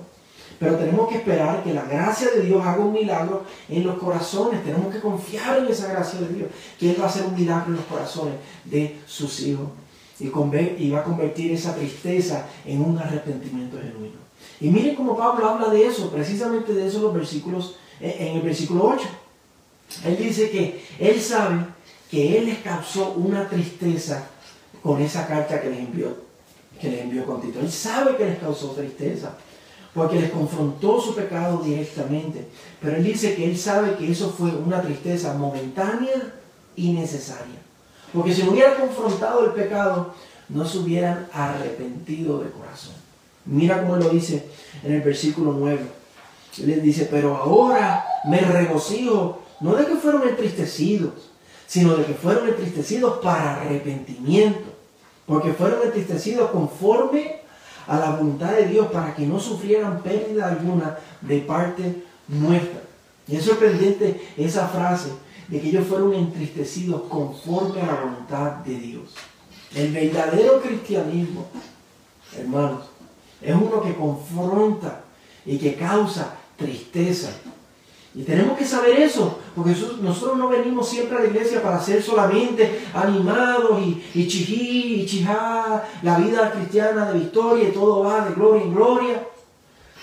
Pero 0.60 0.76
tenemos 0.76 1.10
que 1.10 1.18
esperar 1.18 1.64
que 1.64 1.74
la 1.74 1.84
gracia 1.84 2.30
de 2.32 2.42
Dios 2.42 2.66
haga 2.66 2.84
un 2.84 2.94
milagro 2.94 3.44
en 3.70 3.84
los 3.84 3.98
corazones. 3.98 4.64
Tenemos 4.64 4.94
que 4.94 5.00
confiar 5.00 5.60
en 5.60 5.68
esa 5.68 5.92
gracia 5.92 6.20
de 6.20 6.30
Dios, 6.30 6.50
que 6.80 6.92
Él 6.92 6.98
va 7.00 7.06
a 7.06 7.10
hacer 7.10 7.26
un 7.26 7.36
milagro 7.36 7.68
en 7.68 7.76
los 7.76 7.86
corazones 7.86 8.36
de 8.66 9.00
sus 9.06 9.42
hijos. 9.42 9.68
Y, 10.20 10.90
va 10.90 11.00
a 11.00 11.04
convertir 11.04 11.52
esa 11.52 11.76
tristeza 11.76 12.46
en 12.66 12.82
un 12.82 12.98
arrepentimiento 12.98 13.78
genuino. 13.78 14.16
Y 14.62 14.70
miren 14.70 14.96
cómo 14.96 15.18
Pablo 15.18 15.50
habla 15.50 15.70
de 15.70 15.86
eso, 15.86 16.10
precisamente 16.12 16.74
de 16.74 16.88
eso 16.88 16.98
en 16.98 17.04
los 17.04 17.14
versículos, 17.14 17.76
en 18.00 18.38
el 18.38 18.42
versículo 18.42 18.86
8. 18.86 19.06
Él 20.06 20.18
dice 20.18 20.50
que 20.50 20.86
él 21.00 21.20
sabe 21.20 21.66
que 22.10 22.38
él 22.38 22.46
les 22.46 22.60
causó 22.60 23.12
una 23.14 23.50
tristeza 23.50 24.28
con 24.82 25.02
esa 25.02 25.28
carta 25.28 25.62
que 25.62 25.70
les 25.70 25.80
envió, 25.80 26.16
que 26.80 26.90
les 26.90 27.02
envió 27.02 27.26
con 27.26 27.42
Tito. 27.42 27.60
Él 27.60 27.72
sabe 27.72 28.16
que 28.16 28.26
les 28.26 28.40
causó 28.40 28.72
tristeza 28.72 29.36
porque 29.94 30.20
les 30.20 30.32
confrontó 30.32 31.00
su 31.00 31.14
pecado 31.16 31.62
directamente. 31.64 32.48
Pero 32.82 32.98
él 32.98 33.04
dice 33.04 33.36
que 33.36 33.46
él 33.46 33.58
sabe 33.58 33.96
que 33.96 34.12
eso 34.12 34.30
fue 34.32 34.50
una 34.52 34.82
tristeza 34.82 35.34
momentánea 35.36 36.34
y 36.76 36.94
necesaria. 36.94 37.62
Porque 38.12 38.34
si 38.34 38.44
no 38.44 38.52
hubiera 38.52 38.76
confrontado 38.76 39.46
el 39.46 39.52
pecado, 39.52 40.14
no 40.50 40.66
se 40.66 40.80
hubieran 40.80 41.28
arrepentido 41.32 42.40
de 42.40 42.50
corazón. 42.52 42.96
Mira 43.46 43.82
cómo 43.82 43.98
lo 43.98 44.10
dice 44.10 44.48
en 44.84 44.94
el 44.94 45.02
versículo 45.02 45.54
9. 45.54 45.82
Él 46.60 46.82
dice, 46.82 47.08
pero 47.10 47.36
ahora 47.36 48.06
me 48.26 48.40
regocijo 48.40 49.42
no 49.60 49.76
de 49.76 49.86
que 49.86 49.96
fueron 49.96 50.28
entristecidos, 50.28 51.32
sino 51.68 51.96
de 51.96 52.06
que 52.06 52.14
fueron 52.14 52.48
entristecidos 52.48 53.20
para 53.20 53.62
arrepentimiento. 53.62 54.72
Porque 55.26 55.54
fueron 55.54 55.84
entristecidos 55.84 56.52
conforme 56.52 57.43
a 57.88 58.00
la 58.00 58.12
voluntad 58.12 58.52
de 58.52 58.68
Dios 58.68 58.88
para 58.92 59.16
que 59.16 59.26
no 59.26 59.40
sufrieran 59.40 60.02
pérdida 60.02 60.50
alguna 60.50 60.98
de 61.22 61.40
parte 61.40 62.04
nuestra. 62.28 62.82
Y 63.28 63.36
es 63.36 63.46
sorprendente 63.46 64.34
esa 64.38 64.68
frase 64.68 65.10
de 65.48 65.60
que 65.60 65.70
ellos 65.70 65.88
fueron 65.88 66.14
entristecidos 66.14 67.04
conforme 67.04 67.82
a 67.82 67.88
la 67.88 68.02
voluntad 68.02 68.52
de 68.66 68.76
Dios. 68.76 69.16
El 69.76 69.92
verdadero 69.92 70.62
cristianismo, 70.62 71.46
hermanos, 72.38 72.90
es 73.42 73.56
uno 73.56 73.82
que 73.82 73.96
confronta 73.96 75.02
y 75.46 75.58
que 75.58 75.76
causa 75.76 76.36
tristeza 76.56 77.32
y 78.16 78.22
tenemos 78.22 78.56
que 78.58 78.66
saber 78.66 79.00
eso, 79.00 79.40
porque 79.56 79.76
nosotros 80.02 80.38
no 80.38 80.48
venimos 80.48 80.88
siempre 80.88 81.18
a 81.18 81.22
la 81.22 81.28
iglesia 81.28 81.64
para 81.64 81.82
ser 81.82 82.02
solamente 82.04 82.86
animados 82.94 83.82
y, 83.82 84.04
y 84.14 84.28
chijí 84.28 85.02
y 85.02 85.06
chijá, 85.08 85.84
la 86.04 86.20
vida 86.20 86.52
cristiana 86.52 87.12
de 87.12 87.20
victoria 87.20 87.70
y 87.70 87.72
todo 87.72 88.04
va 88.04 88.26
de 88.26 88.36
gloria 88.36 88.64
en 88.64 88.76
gloria. 88.76 89.28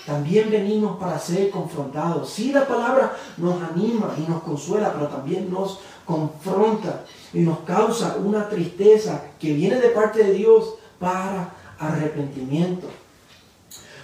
también 0.05 0.51
venimos 0.51 0.97
para 0.97 1.17
ser 1.17 1.49
confrontados. 1.51 2.29
Sí, 2.29 2.51
la 2.51 2.67
palabra 2.67 3.15
nos 3.37 3.61
anima 3.61 4.13
y 4.17 4.29
nos 4.29 4.43
consuela, 4.43 4.91
pero 4.93 5.07
también 5.07 5.49
nos 5.49 5.79
confronta 6.03 7.05
y 7.33 7.39
nos 7.39 7.59
causa 7.59 8.17
una 8.17 8.49
tristeza 8.49 9.23
que 9.39 9.53
viene 9.53 9.77
de 9.77 9.89
parte 9.89 10.21
de 10.21 10.33
Dios 10.33 10.73
para 10.99 11.53
arrepentimiento. 11.79 12.87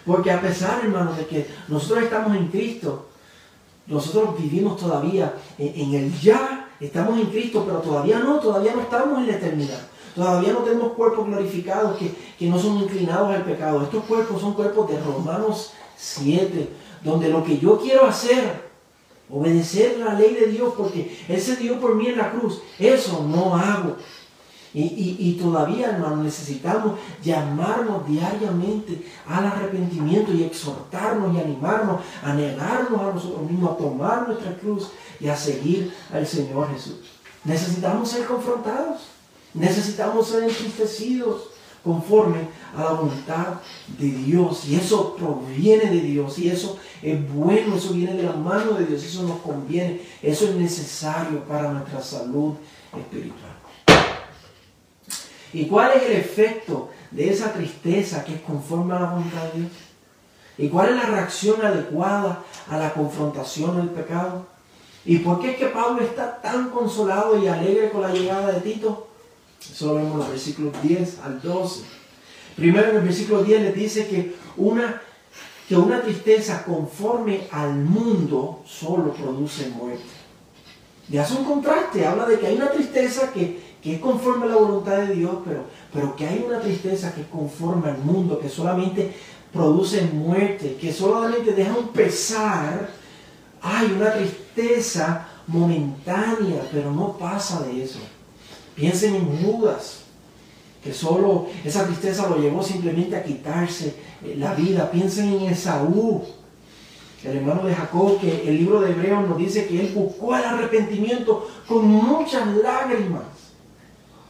Porque 0.06 0.32
a 0.32 0.40
pesar, 0.40 0.80
hermanos, 0.82 1.18
de 1.18 1.26
que 1.26 1.48
nosotros 1.68 2.06
estamos 2.06 2.38
en 2.38 2.48
Cristo, 2.48 3.08
nosotros 3.88 4.38
vivimos 4.38 4.78
todavía 4.78 5.34
en 5.58 5.94
el 5.94 6.20
ya, 6.20 6.70
estamos 6.80 7.20
en 7.20 7.28
Cristo, 7.28 7.64
pero 7.66 7.80
todavía 7.80 8.20
no, 8.20 8.40
todavía 8.40 8.74
no 8.76 8.82
estamos 8.82 9.20
en 9.20 9.28
la 9.28 9.34
eternidad. 9.34 9.80
Todavía 10.14 10.52
no 10.52 10.60
tenemos 10.60 10.94
cuerpos 10.94 11.28
glorificados 11.28 11.98
que, 11.98 12.12
que 12.38 12.48
no 12.48 12.58
son 12.60 12.78
inclinados 12.78 13.30
al 13.30 13.46
pecado. 13.46 13.84
Estos 13.84 14.04
cuerpos 14.06 14.42
son 14.42 14.54
cuerpos 14.54 14.90
de 14.90 15.00
Romanos 15.00 15.74
7, 15.96 16.70
donde 17.04 17.30
lo 17.30 17.44
que 17.44 17.60
yo 17.60 17.80
quiero 17.80 18.06
hacer, 18.06 18.68
obedecer 19.30 20.00
la 20.00 20.16
ley 20.16 20.34
de 20.34 20.48
Dios, 20.48 20.74
porque 20.76 21.18
Él 21.28 21.40
se 21.40 21.56
dio 21.56 21.80
por 21.80 21.96
mí 21.96 22.08
en 22.08 22.18
la 22.18 22.32
cruz, 22.32 22.62
eso 22.80 23.24
no 23.30 23.56
hago. 23.56 23.96
Y, 24.74 25.38
todavía, 25.42 25.92
hermano, 25.92 26.24
necesitamos 26.24 27.00
llamarnos 27.24 28.08
diariamente 28.08 29.06
al 29.28 29.46
arrepentimiento 29.46 30.32
y 30.34 30.44
exhortarnos 30.44 31.36
y 31.36 31.40
animarnos 31.40 32.02
a 32.24 32.34
negarnos 32.34 33.02
a 33.02 33.14
nosotros 33.14 33.50
mismos, 33.50 33.72
a 33.72 33.78
tomar 33.78 34.28
nuestra 34.28 34.56
cruz 34.58 34.90
y 35.20 35.28
a 35.28 35.36
seguir 35.36 35.94
al 36.14 36.28
Señor 36.28 36.70
Jesús. 36.74 36.98
Necesitamos 37.44 38.10
ser 38.10 38.26
confrontados, 38.26 39.02
necesitamos 39.54 40.28
ser 40.28 40.44
entristecidos, 40.44 41.58
conforme 41.88 42.50
a 42.76 42.84
la 42.84 42.92
voluntad 42.92 43.62
de 43.98 44.08
Dios. 44.08 44.66
Y 44.68 44.76
eso 44.76 45.16
proviene 45.16 45.90
de 45.90 46.02
Dios. 46.02 46.38
Y 46.38 46.50
eso 46.50 46.78
es 47.02 47.34
bueno, 47.34 47.78
eso 47.78 47.94
viene 47.94 48.14
de 48.14 48.24
la 48.24 48.34
mano 48.34 48.74
de 48.74 48.86
Dios. 48.86 49.04
Eso 49.04 49.24
nos 49.24 49.40
conviene. 49.40 50.02
Eso 50.22 50.50
es 50.50 50.56
necesario 50.56 51.44
para 51.46 51.72
nuestra 51.72 52.02
salud 52.02 52.56
espiritual. 52.96 53.57
¿Y 55.54 55.66
cuál 55.66 55.92
es 55.96 56.04
el 56.04 56.14
efecto 56.14 56.90
de 57.12 57.30
esa 57.30 57.54
tristeza 57.54 58.24
que 58.24 58.36
es 58.36 58.42
conforme 58.42 58.96
a 58.96 59.00
la 59.00 59.12
voluntad 59.12 59.44
de 59.54 59.60
Dios? 59.62 59.72
¿Y 60.58 60.70
cuál 60.70 60.90
es 60.90 60.96
la 60.96 61.06
reacción 61.06 61.64
adecuada 61.64 62.44
a 62.70 62.78
la 62.78 62.94
confrontación 62.94 63.78
del 63.78 63.90
pecado? 63.90 64.46
¿Y 65.06 65.20
por 65.20 65.40
qué 65.40 65.52
es 65.52 65.58
que 65.58 65.68
Pablo 65.68 66.02
está 66.02 66.42
tan 66.42 66.70
consolado 66.70 67.42
y 67.42 67.48
alegre 67.48 67.90
con 67.92 68.02
la 68.02 68.10
llegada 68.10 68.52
de 68.52 68.62
Tito? 68.62 69.08
Eso 69.62 69.88
lo 69.88 69.96
vemos 69.96 70.14
en 70.14 70.20
los 70.20 70.30
versículos 70.30 70.74
10 70.82 71.20
al 71.24 71.42
12. 71.42 71.84
Primero 72.56 72.90
en 72.90 72.98
el 72.98 73.04
versículo 73.04 73.44
10 73.44 73.62
le 73.62 73.72
dice 73.74 74.08
que 74.08 74.36
una, 74.58 75.02
que 75.70 75.76
una 75.76 76.02
tristeza 76.02 76.64
conforme 76.66 77.48
al 77.52 77.76
mundo 77.76 78.64
solo 78.66 79.14
produce 79.14 79.70
muerte. 79.70 80.04
Y 81.10 81.18
hace 81.18 81.36
un 81.36 81.46
contraste, 81.46 82.06
habla 82.06 82.26
de 82.26 82.40
que 82.40 82.48
hay 82.48 82.56
una 82.56 82.72
tristeza 82.72 83.32
que, 83.32 83.67
es 83.84 84.00
conforme 84.00 84.46
a 84.46 84.50
la 84.50 84.56
voluntad 84.56 84.98
de 84.98 85.16
Dios, 85.16 85.38
pero, 85.46 85.62
pero 85.94 86.16
que 86.16 86.28
hay 86.28 86.44
una 86.46 86.60
tristeza 86.60 87.14
que 87.14 87.22
es 87.22 87.28
conforme 87.28 87.90
al 87.90 88.00
mundo, 88.00 88.40
que 88.40 88.50
solamente 88.50 89.14
produce 89.54 90.02
muerte, 90.02 90.78
que 90.80 90.92
solamente 90.92 91.54
deja 91.54 91.78
un 91.78 91.90
pesar. 91.90 92.90
Hay 93.62 93.92
una 93.92 94.14
tristeza 94.14 95.28
momentánea, 95.48 96.62
pero 96.72 96.92
no 96.92 97.18
pasa 97.18 97.62
de 97.64 97.84
eso. 97.84 98.00
Piensen 98.76 99.16
en 99.16 99.44
Judas, 99.44 100.04
que 100.84 100.94
solo 100.94 101.48
esa 101.64 101.86
tristeza 101.86 102.30
lo 102.30 102.38
llevó 102.38 102.62
simplemente 102.62 103.16
a 103.16 103.24
quitarse 103.24 103.96
eh, 104.24 104.36
la 104.38 104.54
vida. 104.54 104.92
Piensen 104.92 105.34
en 105.34 105.42
Esaú, 105.48 106.24
el 107.24 107.38
hermano 107.38 107.64
de 107.64 107.74
Jacob, 107.74 108.20
que 108.20 108.48
el 108.48 108.58
libro 108.58 108.80
de 108.82 108.92
Hebreos 108.92 109.28
nos 109.28 109.38
dice 109.38 109.68
que 109.68 109.80
él 109.82 109.94
buscó 109.96 110.36
el 110.36 110.44
arrepentimiento 110.44 111.48
con 111.68 111.88
muchas 111.88 112.48
lágrimas, 112.58 113.24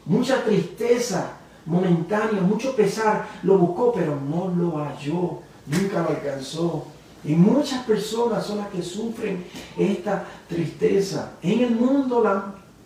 mucha 0.08 0.44
tristeza 0.44 1.38
momentánea, 1.66 2.42
mucho 2.42 2.76
pesar. 2.76 3.28
Lo 3.44 3.58
buscó, 3.58 3.94
pero 3.94 4.18
no 4.20 4.54
lo 4.58 4.78
halló, 4.78 5.40
nunca 5.68 6.02
lo 6.02 6.10
alcanzó. 6.10 6.86
Y 7.24 7.34
muchas 7.34 7.84
personas 7.84 8.46
son 8.46 8.60
las 8.60 8.70
que 8.70 8.82
sufren 8.82 9.46
esta 9.78 10.26
tristeza. 10.48 11.34
En 11.42 11.60
el 11.60 11.72
mundo 11.72 12.24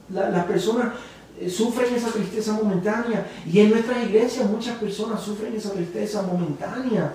las 0.10 0.46
personas 0.46 0.94
eh, 1.40 1.50
sufren 1.50 1.94
esa 1.94 2.12
tristeza 2.12 2.54
momentánea. 2.54 3.28
Y 3.46 3.60
en 3.60 3.70
nuestras 3.70 4.04
iglesias 4.04 4.50
muchas 4.50 4.78
personas 4.78 5.22
sufren 5.22 5.56
esa 5.56 5.72
tristeza 5.72 6.24
momentánea, 6.24 7.14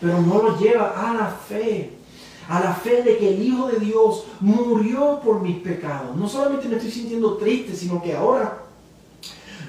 pero 0.00 0.20
no 0.20 0.42
los 0.42 0.60
lleva 0.60 0.92
a 0.96 1.14
la 1.14 1.28
fe. 1.28 1.92
A 2.48 2.60
la 2.60 2.74
fe 2.74 3.02
de 3.02 3.18
que 3.18 3.34
el 3.34 3.42
Hijo 3.42 3.66
de 3.66 3.80
Dios 3.80 4.24
murió 4.38 5.20
por 5.24 5.40
mis 5.40 5.56
pecados. 5.56 6.14
No 6.14 6.28
solamente 6.28 6.68
me 6.68 6.76
estoy 6.76 6.92
sintiendo 6.92 7.38
triste, 7.38 7.74
sino 7.74 8.00
que 8.00 8.14
ahora 8.14 8.65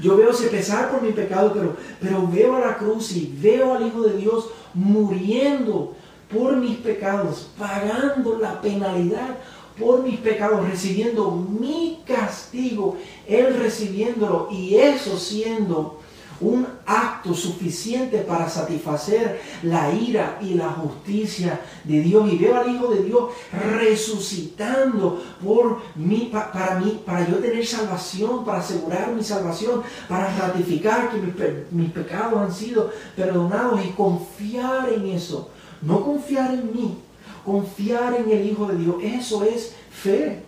yo 0.01 0.17
veo 0.17 0.31
ese 0.31 0.47
pesar 0.47 0.91
por 0.91 1.01
mi 1.01 1.11
pecado, 1.11 1.51
pero, 1.53 1.75
pero 1.99 2.27
veo 2.27 2.55
a 2.55 2.59
la 2.59 2.77
cruz 2.77 3.11
y 3.13 3.33
veo 3.41 3.73
al 3.73 3.87
Hijo 3.87 4.01
de 4.03 4.17
Dios 4.17 4.49
muriendo 4.73 5.95
por 6.31 6.57
mis 6.57 6.77
pecados, 6.77 7.49
pagando 7.57 8.37
la 8.37 8.61
penalidad 8.61 9.37
por 9.79 10.03
mis 10.03 10.17
pecados, 10.17 10.67
recibiendo 10.67 11.31
mi 11.31 12.01
castigo, 12.05 12.97
Él 13.27 13.55
recibiéndolo 13.59 14.49
y 14.51 14.75
eso 14.75 15.17
siendo 15.17 15.99
un 16.39 16.67
acto 16.85 17.33
suficiente 17.33 18.19
para 18.19 18.49
satisfacer 18.49 19.41
la 19.63 19.91
ira 19.91 20.37
y 20.41 20.53
la 20.53 20.69
justicia 20.69 21.61
de 21.83 22.01
Dios. 22.01 22.31
Y 22.31 22.37
veo 22.37 22.57
al 22.57 22.73
Hijo 22.73 22.87
de 22.87 23.03
Dios 23.03 23.31
resucitando 23.51 25.23
por 25.43 25.79
mí, 25.95 26.29
para 26.31 26.79
mí, 26.79 27.01
para 27.05 27.27
yo 27.27 27.37
tener 27.37 27.65
salvación, 27.65 28.45
para 28.45 28.59
asegurar 28.59 29.13
mi 29.13 29.23
salvación, 29.23 29.81
para 30.07 30.35
ratificar 30.37 31.11
que 31.11 31.17
mis, 31.17 31.33
mis 31.71 31.91
pecados 31.91 32.39
han 32.39 32.53
sido 32.53 32.91
perdonados 33.15 33.83
y 33.83 33.89
confiar 33.89 34.89
en 34.93 35.07
eso. 35.07 35.49
No 35.81 36.03
confiar 36.03 36.53
en 36.53 36.73
mí, 36.73 36.97
confiar 37.45 38.15
en 38.15 38.29
el 38.29 38.45
Hijo 38.47 38.67
de 38.67 38.77
Dios. 38.77 38.95
Eso 39.01 39.43
es 39.43 39.75
fe. 39.91 40.43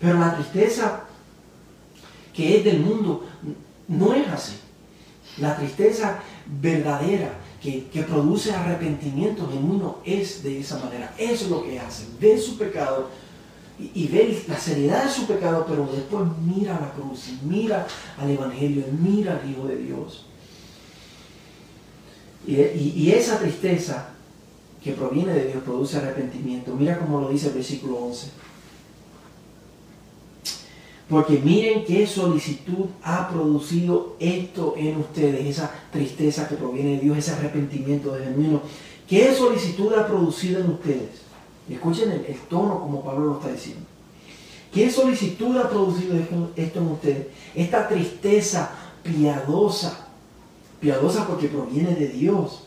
Pero 0.00 0.18
la 0.18 0.34
tristeza 0.34 1.04
que 2.34 2.58
es 2.58 2.64
del 2.64 2.80
mundo 2.80 3.24
no 3.88 4.12
es 4.12 4.26
así. 4.28 4.63
La 5.38 5.56
tristeza 5.56 6.20
verdadera 6.60 7.32
que, 7.60 8.04
produce 8.08 8.52
arrepentimiento 8.52 9.48
genuino 9.50 9.98
es 10.04 10.42
de 10.42 10.60
esa 10.60 10.78
manera. 10.78 11.14
Eso 11.18 11.44
es 11.44 11.50
lo 11.50 11.64
que 11.64 11.80
hace. 11.80 12.04
Ve 12.20 12.38
su 12.38 12.58
pecado 12.58 13.08
y, 13.78 14.06
ve 14.08 14.44
la 14.46 14.58
seriedad 14.58 15.04
de 15.04 15.10
su 15.10 15.26
pecado, 15.26 15.66
pero 15.68 15.88
después 15.92 16.24
mira 16.44 16.76
a 16.76 16.80
la 16.80 16.92
cruz, 16.92 17.28
y 17.28 17.46
mira 17.46 17.86
al 18.18 18.30
Evangelio, 18.30 18.84
mira 19.00 19.40
al 19.40 19.50
Hijo 19.50 19.66
de 19.66 19.76
Dios. 19.76 20.26
y 22.46 23.10
esa 23.10 23.38
tristeza 23.38 24.14
que 24.84 24.92
proviene 24.92 25.32
de 25.32 25.46
Dios 25.46 25.62
produce 25.64 25.96
arrepentimiento. 25.96 26.76
Mira 26.76 26.98
cómo 26.98 27.18
lo 27.18 27.30
dice 27.30 27.48
el 27.48 27.54
versículo 27.54 27.96
11. 27.96 28.28
Porque 31.08 31.38
miren 31.38 31.84
qué 31.84 32.06
solicitud 32.06 32.86
ha 33.02 33.28
producido 33.28 34.16
esto 34.18 34.74
en 34.76 34.98
ustedes, 34.98 35.46
esa 35.46 35.70
tristeza 35.92 36.48
que 36.48 36.54
proviene 36.54 36.92
de 36.92 37.00
Dios, 37.00 37.18
ese 37.18 37.32
arrepentimiento 37.32 38.12
de 38.12 38.24
genuino. 38.24 38.62
¿Qué 39.06 39.34
solicitud 39.34 39.92
ha 39.94 40.06
producido 40.06 40.60
en 40.60 40.70
ustedes? 40.70 41.22
Escuchen 41.68 42.10
el, 42.10 42.36
tono 42.48 42.80
como 42.80 43.04
Pablo 43.04 43.26
lo 43.26 43.38
está 43.38 43.52
diciendo. 43.52 43.82
¿Qué 44.72 44.90
solicitud 44.90 45.56
ha 45.58 45.68
producido 45.68 46.16
esto 46.56 46.80
en 46.80 46.86
ustedes? 46.88 47.26
Esta 47.54 47.86
tristeza 47.86 48.70
piadosa, 49.02 50.08
piadosa 50.80 51.26
porque 51.26 51.48
proviene 51.48 51.94
de 51.94 52.08
Dios 52.08 52.64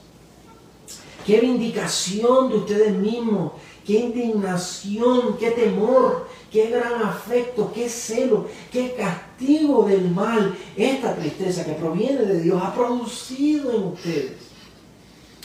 qué 1.27 1.41
vindicación 1.41 2.49
de 2.49 2.55
ustedes 2.55 2.93
mismos, 2.93 3.51
qué 3.85 3.99
indignación, 3.99 5.37
qué 5.37 5.51
temor, 5.51 6.25
qué 6.51 6.69
gran 6.69 7.01
afecto, 7.01 7.71
qué 7.73 7.89
celo, 7.89 8.47
qué 8.71 8.95
castigo 8.95 9.83
del 9.83 10.09
mal, 10.11 10.55
esta 10.75 11.15
tristeza 11.15 11.65
que 11.65 11.73
proviene 11.73 12.21
de 12.23 12.41
Dios 12.41 12.61
ha 12.63 12.73
producido 12.73 13.73
en 13.73 13.83
ustedes. 13.83 14.37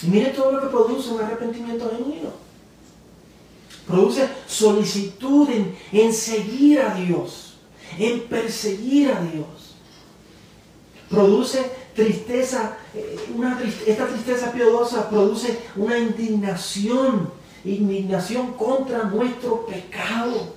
Y 0.02 0.06
mire 0.08 0.30
todo 0.30 0.52
lo 0.52 0.60
que 0.60 0.66
produce 0.68 1.10
un 1.10 1.20
arrepentimiento 1.20 1.90
genuino. 1.90 2.30
Produce 3.86 4.28
solicitud 4.46 5.48
en, 5.50 5.76
en 5.92 6.12
seguir 6.12 6.80
a 6.80 6.94
Dios, 6.94 7.54
en 7.98 8.20
perseguir 8.22 9.10
a 9.10 9.20
Dios. 9.20 9.46
Produce 11.08 11.70
tristeza, 11.94 12.78
eh, 12.94 13.18
esta 13.86 14.06
tristeza 14.06 14.52
piadosa 14.52 15.10
produce 15.10 15.58
una 15.76 15.98
indignación, 15.98 17.30
indignación 17.64 18.54
contra 18.54 19.04
nuestro 19.04 19.66
pecado, 19.66 20.54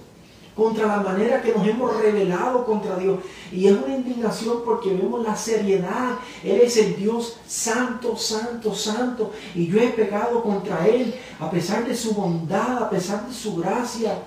contra 0.55 0.87
la 0.87 0.97
manera 1.01 1.41
que 1.41 1.53
nos 1.53 1.67
hemos 1.67 2.01
revelado 2.01 2.65
contra 2.65 2.95
Dios. 2.95 3.19
Y 3.51 3.67
es 3.67 3.73
una 3.73 3.95
indignación 3.95 4.59
porque 4.63 4.93
vemos 4.93 5.21
la 5.21 5.35
seriedad. 5.35 6.17
Él 6.43 6.61
es 6.61 6.77
el 6.77 6.95
Dios 6.95 7.37
santo, 7.45 8.15
santo, 8.15 8.73
santo. 8.73 9.31
Y 9.53 9.67
yo 9.67 9.79
he 9.79 9.89
pecado 9.89 10.41
contra 10.41 10.87
Él. 10.87 11.13
A 11.39 11.51
pesar 11.51 11.85
de 11.85 11.95
su 11.95 12.13
bondad, 12.13 12.83
a 12.83 12.89
pesar 12.89 13.27
de 13.27 13.33
su 13.33 13.57
gracia, 13.57 14.17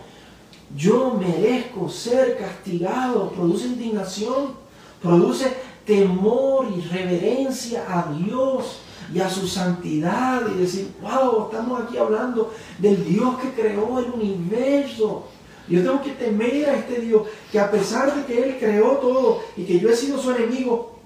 yo 0.76 1.14
merezco 1.14 1.88
ser 1.88 2.36
castigado. 2.36 3.30
Produce 3.30 3.66
indignación, 3.66 4.52
produce 5.00 5.46
temor 5.86 6.66
y 6.76 6.82
reverencia 6.82 7.84
a 7.88 8.12
Dios 8.12 8.80
y 9.14 9.20
a 9.20 9.30
su 9.30 9.48
santidad 9.48 10.42
y 10.54 10.58
decir, 10.58 10.92
wow, 11.00 11.46
estamos 11.46 11.82
aquí 11.82 11.96
hablando 11.96 12.52
del 12.78 13.02
Dios 13.06 13.38
que 13.38 13.52
creó 13.52 13.98
el 13.98 14.10
universo. 14.10 15.24
Yo 15.68 15.82
tengo 15.82 16.02
que 16.02 16.12
temer 16.12 16.68
a 16.68 16.76
este 16.76 17.00
Dios 17.00 17.22
que 17.52 17.60
a 17.60 17.70
pesar 17.70 18.14
de 18.14 18.24
que 18.24 18.42
Él 18.42 18.56
creó 18.58 18.92
todo 18.98 19.42
y 19.56 19.64
que 19.64 19.78
yo 19.78 19.90
he 19.90 19.96
sido 19.96 20.20
su 20.20 20.30
enemigo, 20.30 20.98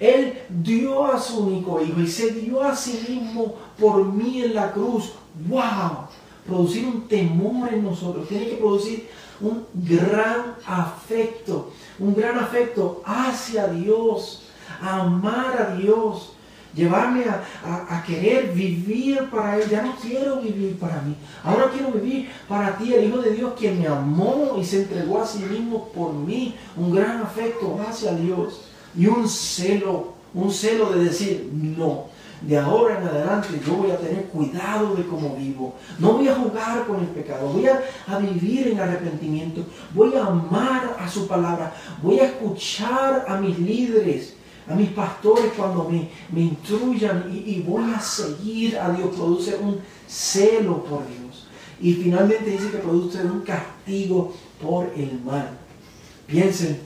Él 0.00 0.40
dio 0.48 1.04
a 1.04 1.20
su 1.20 1.40
único 1.40 1.80
hijo 1.82 2.00
y 2.00 2.06
se 2.06 2.30
dio 2.32 2.62
a 2.62 2.74
sí 2.74 3.04
mismo 3.08 3.56
por 3.78 4.04
mí 4.04 4.42
en 4.42 4.54
la 4.54 4.72
cruz. 4.72 5.12
¡Wow! 5.48 6.08
Producir 6.46 6.86
un 6.86 7.06
temor 7.06 7.72
en 7.72 7.84
nosotros. 7.84 8.26
Tiene 8.26 8.48
que 8.48 8.56
producir 8.56 9.08
un 9.40 9.66
gran 9.74 10.54
afecto. 10.66 11.70
Un 11.98 12.14
gran 12.14 12.38
afecto 12.38 13.02
hacia 13.04 13.68
Dios. 13.68 14.44
Amar 14.80 15.60
a 15.60 15.76
Dios 15.76 16.32
llevarme 16.78 17.24
a, 17.64 18.02
querer 18.06 18.52
vivir 18.52 19.28
para 19.30 19.56
Él. 19.56 19.68
Ya 19.68 19.82
no 19.82 19.96
quiero 19.96 20.40
vivir 20.40 20.78
para 20.78 21.02
mí. 21.02 21.14
Ahora 21.42 21.70
quiero 21.70 21.90
vivir 21.90 22.30
para 22.48 22.78
ti, 22.78 22.94
el 22.94 23.08
Hijo 23.08 23.18
de 23.18 23.32
Dios, 23.32 23.52
quien 23.58 23.80
me 23.80 23.88
amó 23.88 24.56
y 24.58 24.64
se 24.64 24.82
entregó 24.82 25.20
a 25.20 25.26
sí 25.26 25.40
mismo 25.40 25.88
por 25.88 26.14
mí. 26.14 26.54
Un 26.76 26.94
gran 26.94 27.20
afecto 27.20 27.78
hacia 27.86 28.12
Dios 28.12 28.68
y 28.96 29.06
un 29.06 29.28
celo, 29.28 30.14
un 30.32 30.50
celo 30.50 30.90
de 30.92 31.04
decir, 31.04 31.50
no. 31.52 32.16
De 32.40 32.56
ahora 32.56 33.00
en 33.00 33.08
adelante 33.08 33.60
yo 33.66 33.74
voy 33.74 33.90
a 33.90 33.98
tener 33.98 34.26
cuidado 34.26 34.94
de 34.94 35.04
cómo 35.04 35.34
vivo. 35.34 35.74
No 35.98 36.12
voy 36.12 36.28
a 36.28 36.36
jugar 36.36 36.86
con 36.86 37.00
el 37.00 37.08
pecado. 37.08 37.48
Voy 37.48 37.66
a, 37.66 37.82
a 38.06 38.18
vivir 38.18 38.68
en 38.68 38.78
arrepentimiento. 38.78 39.64
Voy 39.92 40.14
a 40.14 40.26
amar 40.26 40.96
a 41.00 41.08
su 41.08 41.26
palabra. 41.26 41.74
Voy 42.00 42.20
a 42.20 42.26
escuchar 42.26 43.24
a 43.26 43.38
mis 43.38 43.58
líderes 43.58 44.37
a 44.68 44.74
mis 44.74 44.90
pastores 44.90 45.52
cuando 45.56 45.88
me, 45.88 46.08
me 46.30 46.42
instruyan 46.42 47.30
y, 47.32 47.60
voy 47.60 47.92
a 47.92 48.00
seguir 48.00 48.78
a 48.78 48.90
Dios. 48.90 49.14
Produce 49.14 49.56
un 49.56 49.80
celo 50.06 50.84
por 50.84 51.06
Dios. 51.08 51.46
Y 51.80 51.94
finalmente 51.94 52.50
dice 52.50 52.70
que 52.70 52.78
produce 52.78 53.22
un 53.22 53.40
castigo 53.40 54.34
por 54.60 54.92
el 54.96 55.20
mal. 55.24 55.56
Piensen, 56.26 56.80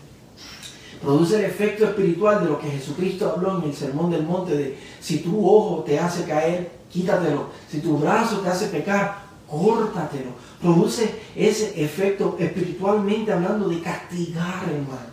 produce 1.02 1.36
el 1.36 1.46
efecto 1.46 1.86
espiritual 1.86 2.44
de 2.44 2.50
lo 2.50 2.60
que 2.60 2.70
Jesucristo 2.70 3.30
habló 3.30 3.58
en 3.58 3.70
el 3.70 3.74
Sermón 3.74 4.10
del 4.10 4.22
Monte 4.22 4.56
de 4.56 4.78
si 5.00 5.18
tu 5.18 5.44
ojo 5.44 5.82
te 5.82 5.98
hace 5.98 6.24
caer, 6.24 6.70
quítatelo. 6.90 7.46
Si 7.68 7.80
tu 7.80 7.98
brazo 7.98 8.40
te 8.40 8.48
hace 8.48 8.66
pecar, 8.66 9.22
córtatelo. 9.48 10.30
Produce 10.60 11.10
ese 11.34 11.82
efecto 11.82 12.36
espiritualmente 12.38 13.32
hablando 13.32 13.68
de 13.68 13.80
castigar 13.80 14.68
el 14.68 14.82
mal 14.82 15.12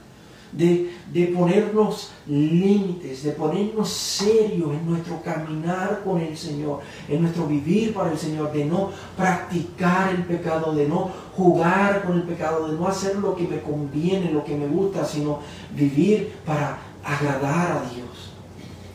de, 0.51 1.33
ponernos 1.35 2.11
límites, 2.27 3.23
de 3.23 3.31
ponernos 3.31 3.89
serios 3.89 4.71
en 4.71 4.89
nuestro 4.89 5.21
caminar 5.21 6.01
con 6.03 6.19
el 6.19 6.37
Señor, 6.37 6.79
en 7.07 7.21
nuestro 7.21 7.47
vivir 7.47 7.93
para 7.93 8.11
el 8.11 8.17
Señor, 8.17 8.51
de 8.51 8.65
no 8.65 8.91
practicar 9.15 10.09
el 10.09 10.23
pecado, 10.23 10.73
de 10.73 10.87
no 10.87 11.11
jugar 11.35 12.03
con 12.03 12.17
el 12.17 12.23
pecado, 12.23 12.67
de 12.67 12.77
no 12.77 12.87
hacer 12.87 13.15
lo 13.17 13.35
que 13.35 13.47
me 13.47 13.61
conviene, 13.61 14.31
lo 14.31 14.43
que 14.43 14.55
me 14.55 14.67
gusta, 14.67 15.05
sino 15.05 15.39
vivir 15.75 16.33
para 16.45 16.79
agradar 17.03 17.71
a 17.71 17.93
Dios. 17.93 18.33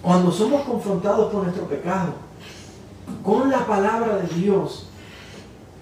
Cuando 0.02 0.30
somos 0.30 0.62
confrontados 0.62 1.32
por 1.32 1.44
nuestro 1.44 1.66
pecado, 1.66 2.12
con 3.22 3.50
la 3.50 3.66
palabra 3.66 4.16
de 4.18 4.34
Dios, 4.34 4.88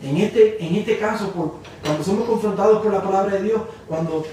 en 0.03 0.17
este, 0.17 0.65
en 0.65 0.75
este 0.75 0.99
caso, 0.99 1.33
cuando 1.33 2.03
somos 2.03 2.29
confrontados 2.29 2.83
por 2.83 2.93
la 2.93 3.03
palabra 3.03 3.37
de 3.37 3.45
Dios, 3.45 3.63
cuando 3.89 4.25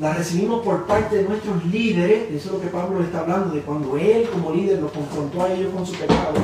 la 0.00 0.14
recibimos 0.14 0.64
por 0.64 0.86
parte 0.86 1.16
de 1.16 1.24
nuestros 1.24 1.62
líderes, 1.66 2.30
eso 2.30 2.48
es 2.48 2.52
lo 2.54 2.60
que 2.60 2.68
Pablo 2.68 3.02
está 3.02 3.20
hablando, 3.20 3.54
de 3.54 3.60
cuando 3.60 3.98
él 3.98 4.28
como 4.32 4.52
líder 4.52 4.80
los 4.80 4.92
confrontó 4.92 5.42
a 5.42 5.52
ellos 5.52 5.74
con 5.74 5.86
su 5.86 5.92
pecado, 5.92 6.34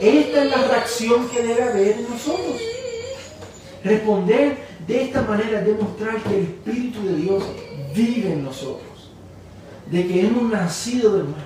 esta 0.00 0.44
es 0.44 0.50
la 0.50 0.68
reacción 0.68 1.28
que 1.28 1.42
debe 1.42 1.62
haber 1.62 1.98
en 1.98 2.08
nosotros. 2.08 2.60
Responder 3.82 4.58
de 4.86 5.02
esta 5.02 5.22
manera 5.22 5.60
es 5.60 5.66
demostrar 5.66 6.22
que 6.22 6.36
el 6.36 6.44
Espíritu 6.44 7.02
de 7.04 7.16
Dios 7.16 7.42
vive 7.94 8.32
en 8.32 8.44
nosotros, 8.44 9.10
de 9.90 10.06
que 10.06 10.24
hemos 10.24 10.44
nacido 10.44 11.14
de 11.14 11.24
nuevo, 11.24 11.36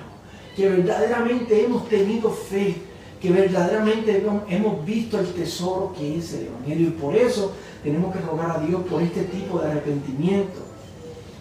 que 0.55 0.69
verdaderamente 0.69 1.65
hemos 1.65 1.89
tenido 1.89 2.29
fe, 2.29 2.75
que 3.23 3.31
verdaderamente 3.31 4.21
hemos 4.49 4.85
visto 4.85 5.17
el 5.17 5.27
tesoro 5.27 5.95
que 5.97 6.17
es 6.17 6.33
el 6.33 6.47
Evangelio. 6.47 6.89
Y 6.89 6.91
por 6.91 7.15
eso 7.15 7.53
tenemos 7.81 8.13
que 8.13 8.19
rogar 8.19 8.51
a 8.51 8.59
Dios 8.59 8.81
por 8.83 9.01
este 9.01 9.21
tipo 9.23 9.59
de 9.59 9.71
arrepentimiento 9.71 10.59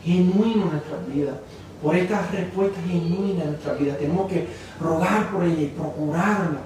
genuino 0.05 0.62
en 0.62 0.71
nuestras 0.71 1.12
vidas, 1.12 1.35
por 1.83 1.97
estas 1.97 2.31
respuestas 2.31 2.85
genuinas 2.87 3.42
en 3.42 3.51
nuestras 3.51 3.81
vidas. 3.81 3.99
Tenemos 3.99 4.31
que 4.31 4.47
rogar 4.81 5.33
por 5.33 5.42
ella 5.42 5.61
y 5.61 5.66
procurarla 5.77 6.61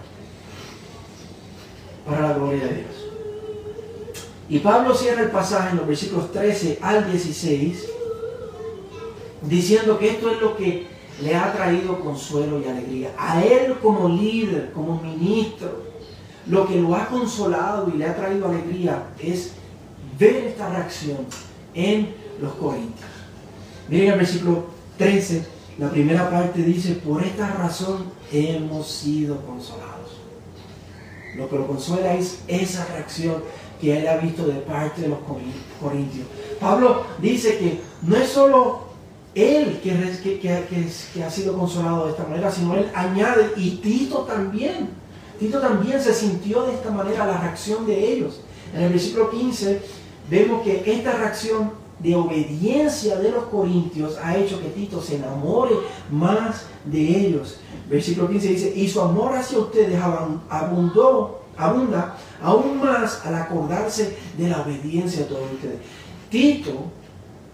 para 2.04 2.20
la 2.20 2.32
gloria 2.34 2.64
de 2.66 2.74
Dios. 2.74 3.06
Y 4.50 4.58
Pablo 4.58 4.94
cierra 4.94 5.22
el 5.22 5.30
pasaje 5.30 5.70
en 5.70 5.78
los 5.78 5.86
versículos 5.86 6.30
13 6.30 6.78
al 6.82 7.10
16 7.10 7.86
diciendo 9.48 9.98
que 9.98 10.10
esto 10.10 10.30
es 10.30 10.42
lo 10.42 10.58
que 10.58 10.86
le 11.22 11.34
ha 11.34 11.52
traído 11.52 12.00
consuelo 12.00 12.60
y 12.60 12.68
alegría. 12.68 13.10
A 13.18 13.42
él 13.42 13.74
como 13.82 14.08
líder, 14.08 14.72
como 14.72 15.00
ministro, 15.00 15.82
lo 16.46 16.66
que 16.66 16.80
lo 16.80 16.94
ha 16.94 17.06
consolado 17.08 17.90
y 17.92 17.98
le 17.98 18.06
ha 18.06 18.16
traído 18.16 18.48
alegría 18.48 19.08
es 19.18 19.52
ver 20.18 20.36
esta 20.36 20.68
reacción 20.68 21.18
en 21.74 22.14
los 22.40 22.52
corintios. 22.54 23.10
Miren 23.88 24.12
el 24.12 24.18
versículo 24.18 24.64
13, 24.98 25.46
la 25.78 25.90
primera 25.90 26.30
parte 26.30 26.62
dice, 26.62 26.94
por 26.94 27.22
esta 27.22 27.48
razón 27.54 28.04
hemos 28.32 28.88
sido 28.88 29.40
consolados. 29.44 29.96
Lo 31.36 31.48
que 31.48 31.56
lo 31.56 31.66
consuela 31.66 32.14
es 32.14 32.40
esa 32.48 32.86
reacción 32.86 33.42
que 33.80 33.98
él 33.98 34.08
ha 34.08 34.16
visto 34.16 34.46
de 34.46 34.54
parte 34.60 35.02
de 35.02 35.08
los 35.08 35.18
corintios. 35.80 36.26
Pablo 36.58 37.04
dice 37.20 37.58
que 37.58 37.80
no 38.02 38.16
es 38.16 38.28
solo 38.30 38.85
él 39.36 39.80
que, 39.82 41.22
ha 41.22 41.30
sido 41.30 41.58
consolado 41.58 42.06
de 42.06 42.12
esta 42.12 42.24
manera, 42.24 42.50
sino 42.50 42.74
él 42.74 42.90
añade, 42.94 43.52
y 43.56 43.72
Tito 43.76 44.20
también. 44.20 44.88
Tito 45.38 45.60
también 45.60 46.00
se 46.00 46.14
sintió 46.14 46.62
de 46.62 46.72
esta 46.72 46.90
manera 46.90 47.26
la 47.26 47.38
reacción 47.38 47.86
de 47.86 48.12
ellos. 48.12 48.40
En 48.74 48.84
el 48.84 48.92
versículo 48.92 49.30
15 49.30 49.82
vemos 50.30 50.62
que 50.62 50.82
esta 50.86 51.12
reacción 51.12 51.72
de 51.98 52.16
obediencia 52.16 53.16
de 53.16 53.30
los 53.30 53.44
corintios 53.44 54.16
ha 54.22 54.38
hecho 54.38 54.60
que 54.60 54.68
Tito 54.68 55.02
se 55.02 55.16
enamore 55.16 55.74
más 56.10 56.64
de 56.86 57.26
ellos. 57.26 57.58
Versículo 57.90 58.30
15 58.30 58.48
dice, 58.48 58.72
y 58.74 58.88
su 58.88 59.02
amor 59.02 59.36
hacia 59.36 59.58
ustedes 59.58 60.00
abundó, 60.48 61.42
abunda 61.58 62.16
aún 62.42 62.80
más 62.80 63.20
al 63.26 63.34
acordarse 63.34 64.16
de 64.38 64.48
la 64.48 64.62
obediencia 64.62 65.20
de 65.20 65.26
todos 65.26 65.52
ustedes. 65.52 65.78
Tito 66.30 66.72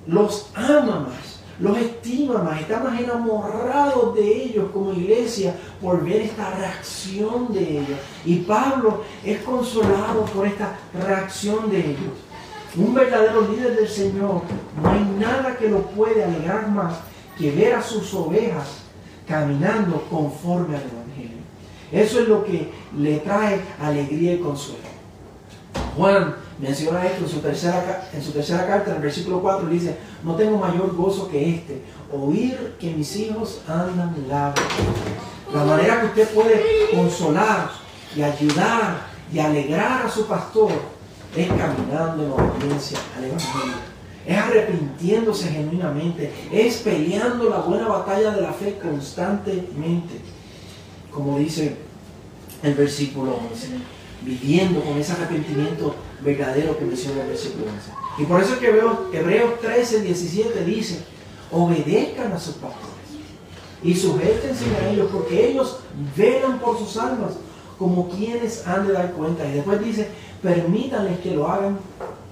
los 0.07 0.47
ama 0.55 1.09
más 1.09 1.32
los 1.61 1.77
estima 1.79 2.43
más, 2.43 2.61
está 2.61 2.81
más 2.81 3.01
enamorado 3.01 4.13
de 4.13 4.45
ellos 4.45 4.71
como 4.73 4.93
iglesia 4.93 5.55
por 5.81 6.05
ver 6.05 6.23
esta 6.23 6.51
reacción 6.51 7.53
de 7.53 7.79
ellos. 7.79 7.99
Y 8.25 8.37
Pablo 8.37 9.03
es 9.25 9.41
consolado 9.43 10.25
por 10.27 10.47
esta 10.47 10.79
reacción 10.95 11.71
de 11.71 11.79
ellos. 11.79 12.15
Un 12.77 12.95
verdadero 12.95 13.47
líder 13.49 13.77
del 13.77 13.89
Señor, 13.89 14.43
no 14.83 14.91
hay 14.91 15.05
nada 15.19 15.57
que 15.57 15.69
lo 15.69 15.83
puede 15.83 16.25
alegrar 16.25 16.69
más 16.71 16.95
que 17.39 17.51
ver 17.51 17.75
a 17.75 17.83
sus 17.83 18.13
ovejas 18.15 18.83
caminando 19.29 20.03
conforme 20.11 20.77
al 20.77 20.83
Evangelio. 20.83 21.43
Eso 21.91 22.21
es 22.21 22.29
lo 22.29 22.45
que 22.45 22.71
le 22.97 23.19
trae 23.19 23.61
alegría 23.81 24.35
y 24.35 24.39
consuelo. 24.39 24.92
Juan 25.97 26.35
menciona 26.59 27.05
esto 27.07 27.25
en 27.25 27.31
su 27.31 27.39
tercera, 27.41 28.09
en 28.13 28.23
su 28.23 28.31
tercera 28.31 28.67
carta, 28.67 28.91
en 28.91 28.97
el 28.97 29.03
versículo 29.03 29.41
4, 29.41 29.69
dice, 29.69 29.97
no 30.25 30.35
tengo 30.37 30.57
mayor 30.57 30.95
gozo 30.95 31.29
que 31.29 31.57
este, 31.57 31.83
oír 32.13 32.77
que 32.79 32.91
mis 32.91 33.15
hijos 33.17 33.61
andan 33.69 34.15
la 34.29 34.55
La 35.53 35.65
manera 35.65 36.01
que 36.01 36.07
usted 36.07 36.29
puede 36.35 36.63
consolar 36.95 37.71
y 38.17 38.23
ayudar 38.23 39.07
y 39.33 39.39
alegrar 39.39 40.07
a 40.07 40.11
su 40.11 40.27
pastor 40.27 40.71
es 41.37 41.49
caminando 41.49 42.25
en 42.25 42.33
obediencia 42.33 42.99
al 43.17 43.25
Evangelio. 43.25 43.93
Es 44.25 44.37
arrepintiéndose 44.39 45.49
genuinamente, 45.49 46.33
es 46.53 46.77
peleando 46.77 47.51
la 47.51 47.59
buena 47.59 47.89
batalla 47.89 48.31
de 48.31 48.41
la 48.41 48.53
fe 48.53 48.79
constantemente. 48.81 50.21
Como 51.11 51.39
dice 51.39 51.77
el 52.63 52.75
versículo 52.75 53.39
11 53.51 54.02
viviendo 54.25 54.81
con 54.83 54.99
ese 54.99 55.13
arrepentimiento 55.13 55.95
verdadero 56.21 56.79
que 56.79 56.85
menciona 56.85 57.23
el 57.23 57.29
versículo 57.29 57.65
11. 57.65 58.23
Y 58.23 58.25
por 58.25 58.41
eso 58.41 58.55
es 58.55 58.59
que 58.59 58.71
veo 58.71 59.11
Hebreos 59.13 59.61
13, 59.61 60.03
17 60.03 60.65
dice, 60.65 61.05
obedezcan 61.51 62.33
a 62.33 62.39
sus 62.39 62.55
pastores 62.55 62.93
y 63.83 63.95
sujétense 63.95 64.65
a 64.77 64.91
ellos 64.91 65.09
porque 65.13 65.51
ellos 65.51 65.81
velan 66.17 66.59
por 66.61 66.79
sus 66.79 66.97
almas 66.97 67.33
como 67.79 68.09
quienes 68.09 68.67
han 68.67 68.87
de 68.87 68.93
dar 68.93 69.13
cuenta. 69.13 69.47
Y 69.49 69.55
después 69.55 69.85
dice, 69.85 70.09
permítanles 70.43 71.19
que 71.21 71.33
lo 71.33 71.49
hagan 71.49 71.79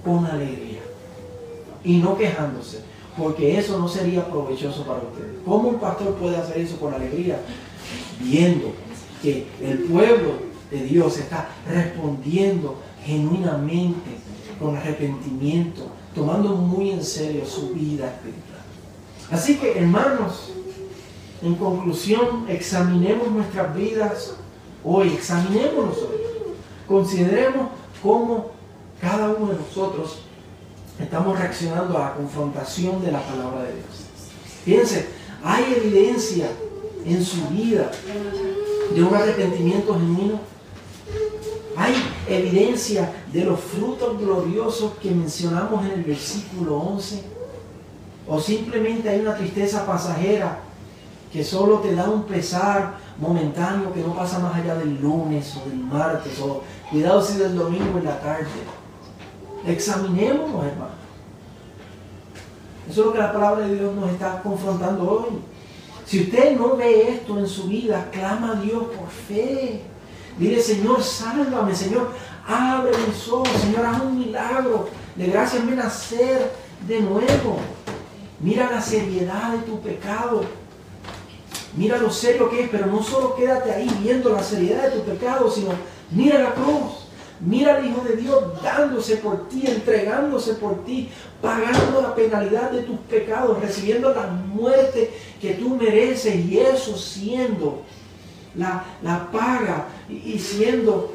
con 0.03 0.25
alegría 0.25 0.79
y 1.83 1.97
no 1.97 2.17
quejándose, 2.17 2.81
porque 3.17 3.57
eso 3.57 3.77
no 3.77 3.87
sería 3.87 4.25
provechoso 4.25 4.85
para 4.85 4.99
ustedes. 4.99 5.39
¿Cómo 5.43 5.69
un 5.69 5.79
pastor 5.79 6.13
puede 6.15 6.37
hacer 6.37 6.59
eso 6.59 6.77
con 6.77 6.93
alegría? 6.93 7.39
Viendo 8.19 8.71
que 9.21 9.45
el 9.61 9.79
pueblo 9.79 10.50
de 10.71 10.83
Dios 10.83 11.17
está 11.17 11.49
respondiendo 11.67 12.81
genuinamente 13.03 14.17
con 14.59 14.75
arrepentimiento, 14.75 15.87
tomando 16.15 16.49
muy 16.55 16.91
en 16.91 17.03
serio 17.03 17.45
su 17.45 17.69
vida 17.69 18.07
espiritual. 18.07 18.61
Así 19.29 19.57
que, 19.57 19.77
hermanos, 19.77 20.51
en 21.41 21.55
conclusión, 21.55 22.45
examinemos 22.47 23.27
nuestras 23.29 23.75
vidas 23.75 24.35
hoy, 24.83 25.09
examinémonos 25.09 25.97
hoy. 25.97 26.21
Consideremos 26.87 27.67
cómo 28.01 28.51
cada 28.99 29.29
uno 29.29 29.51
de 29.51 29.57
nosotros 29.57 30.19
estamos 30.99 31.39
reaccionando 31.39 31.97
a 31.97 32.01
la 32.01 32.13
confrontación 32.13 33.03
de 33.03 33.11
la 33.11 33.21
palabra 33.21 33.63
de 33.63 33.73
Dios. 33.73 34.05
Fíjense, 34.63 35.07
hay 35.43 35.73
evidencia 35.77 36.47
en 37.05 37.25
su 37.25 37.47
vida 37.47 37.89
de 38.93 39.03
un 39.03 39.13
arrepentimiento 39.15 39.93
genuino. 39.93 40.39
Hay 41.81 41.95
evidencia 42.29 43.11
de 43.33 43.43
los 43.43 43.59
frutos 43.59 44.19
gloriosos 44.19 44.91
que 45.01 45.09
mencionamos 45.09 45.83
en 45.85 45.93
el 45.93 46.03
versículo 46.03 46.77
11. 46.77 47.23
O 48.27 48.39
simplemente 48.39 49.09
hay 49.09 49.21
una 49.21 49.35
tristeza 49.35 49.83
pasajera 49.83 50.59
que 51.33 51.43
solo 51.43 51.79
te 51.79 51.95
da 51.95 52.07
un 52.07 52.25
pesar 52.25 52.97
momentáneo 53.17 53.91
que 53.91 54.01
no 54.01 54.15
pasa 54.15 54.37
más 54.37 54.55
allá 54.57 54.75
del 54.75 55.01
lunes 55.01 55.57
o 55.57 55.67
del 55.67 55.79
martes 55.79 56.39
o 56.39 56.61
cuidado 56.91 57.19
si 57.19 57.39
del 57.39 57.55
domingo 57.55 57.97
en 57.97 58.05
la 58.05 58.19
tarde. 58.19 58.45
Examinémonos, 59.65 60.63
hermano. 60.63 61.01
Eso 62.87 63.01
es 63.01 63.05
lo 63.07 63.13
que 63.13 63.19
la 63.19 63.33
palabra 63.33 63.65
de 63.65 63.75
Dios 63.75 63.95
nos 63.95 64.11
está 64.11 64.39
confrontando 64.43 65.09
hoy. 65.09 65.39
Si 66.05 66.21
usted 66.21 66.55
no 66.55 66.75
ve 66.75 67.09
esto 67.09 67.39
en 67.39 67.47
su 67.47 67.63
vida, 67.63 68.07
clama 68.11 68.51
a 68.51 68.61
Dios 68.61 68.83
por 68.83 69.09
fe. 69.09 69.81
Dile, 70.37 70.61
Señor, 70.61 71.03
sálvame, 71.03 71.75
Señor, 71.75 72.11
abre 72.47 72.91
mis 73.07 73.27
ojos, 73.29 73.49
Señor, 73.61 73.85
haz 73.85 74.01
un 74.01 74.19
milagro. 74.19 74.89
De 75.15 75.27
gracia 75.27 75.59
me 75.59 75.75
nacer 75.75 76.51
de 76.87 77.01
nuevo. 77.01 77.57
Mira 78.39 78.71
la 78.71 78.81
seriedad 78.81 79.51
de 79.51 79.59
tu 79.59 79.79
pecado. 79.81 80.43
Mira 81.75 81.97
lo 81.97 82.09
serio 82.09 82.49
que 82.49 82.63
es, 82.63 82.69
pero 82.69 82.87
no 82.87 83.01
solo 83.03 83.35
quédate 83.35 83.71
ahí 83.71 83.89
viendo 84.01 84.29
la 84.29 84.43
seriedad 84.43 84.83
de 84.83 84.99
tu 84.99 85.03
pecado, 85.03 85.49
sino 85.49 85.71
mira 86.11 86.39
la 86.39 86.53
cruz. 86.53 87.01
Mira 87.39 87.77
al 87.77 87.85
Hijo 87.85 88.03
de 88.03 88.17
Dios 88.17 88.61
dándose 88.61 89.17
por 89.17 89.49
ti, 89.49 89.63
entregándose 89.65 90.53
por 90.55 90.85
ti, 90.85 91.09
pagando 91.41 92.01
la 92.01 92.13
penalidad 92.13 92.69
de 92.69 92.83
tus 92.83 92.99
pecados, 92.99 93.59
recibiendo 93.59 94.13
la 94.13 94.27
muerte 94.27 95.11
que 95.41 95.55
tú 95.55 95.75
mereces 95.75 96.35
y 96.35 96.59
eso 96.59 96.95
siendo 96.95 97.81
la, 98.55 99.29
paga 99.31 99.87
y 100.09 100.37
siendo 100.37 101.13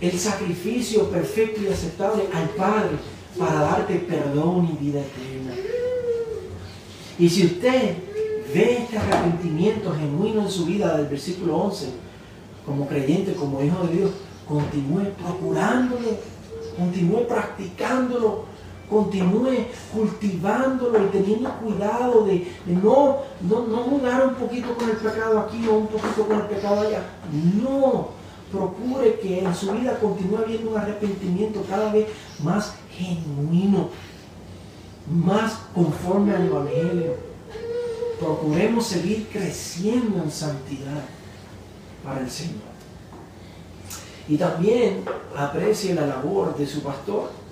el 0.00 0.18
sacrificio 0.18 1.10
perfecto 1.10 1.62
y 1.62 1.68
aceptable 1.68 2.24
al 2.32 2.48
Padre 2.50 2.96
para 3.38 3.60
darte 3.60 3.96
perdón 3.96 4.70
y 4.72 4.84
vida 4.84 5.00
eterna. 5.00 5.54
Y 7.18 7.28
si 7.28 7.46
usted 7.46 7.96
ve 8.52 8.78
este 8.82 8.98
arrepentimiento 8.98 9.94
genuino 9.94 10.42
en 10.42 10.50
su 10.50 10.66
vida 10.66 10.96
del 10.96 11.06
versículo 11.06 11.56
11, 11.56 11.86
como 12.66 12.86
creyente, 12.86 13.34
como 13.34 13.62
hijo 13.62 13.86
de 13.86 13.96
Dios, 13.96 14.10
continúe 14.48 15.10
procurándolo, 15.22 16.08
continúe 16.76 17.26
practicándolo, 17.26 18.44
continúe 18.88 19.66
cultivándolo 19.92 21.04
y 21.04 21.08
teniendo 21.08 21.50
cuidado 21.54 22.24
de, 22.24 22.52
no, 22.66 23.18
no, 23.40 23.66
no 23.66 23.76
jugar 23.78 24.28
un 24.28 24.34
poquito 24.34 24.74
con 24.74 24.90
el 24.90 24.96
pecado 24.96 25.40
aquí 25.40 25.66
o 25.68 25.74
un 25.74 25.86
poquito 25.86 26.26
con 26.26 26.36
el 26.36 26.46
pecado 26.46 26.80
allá. 26.80 27.02
No, 27.62 28.08
procure 28.52 29.18
que 29.20 29.44
en 29.44 29.54
su 29.54 29.72
vida 29.72 29.98
continúe 29.98 30.38
habiendo 30.38 30.70
un 30.70 30.78
arrepentimiento 30.78 31.64
cada 31.68 31.92
vez 31.92 32.06
más 32.42 32.74
genuino, 32.90 33.88
más 35.10 35.58
conforme 35.74 36.34
al 36.34 36.46
Evangelio. 36.46 37.16
Procuremos 38.20 38.86
seguir 38.86 39.28
creciendo 39.32 40.22
en 40.22 40.30
santidad 40.30 41.02
para 42.04 42.20
el 42.20 42.30
Señor. 42.30 42.74
Y 44.28 44.36
también 44.36 45.02
aprecie 45.36 45.94
la 45.94 46.06
labor 46.06 46.56
de 46.56 46.66
su 46.66 46.80
pastor 46.82 47.43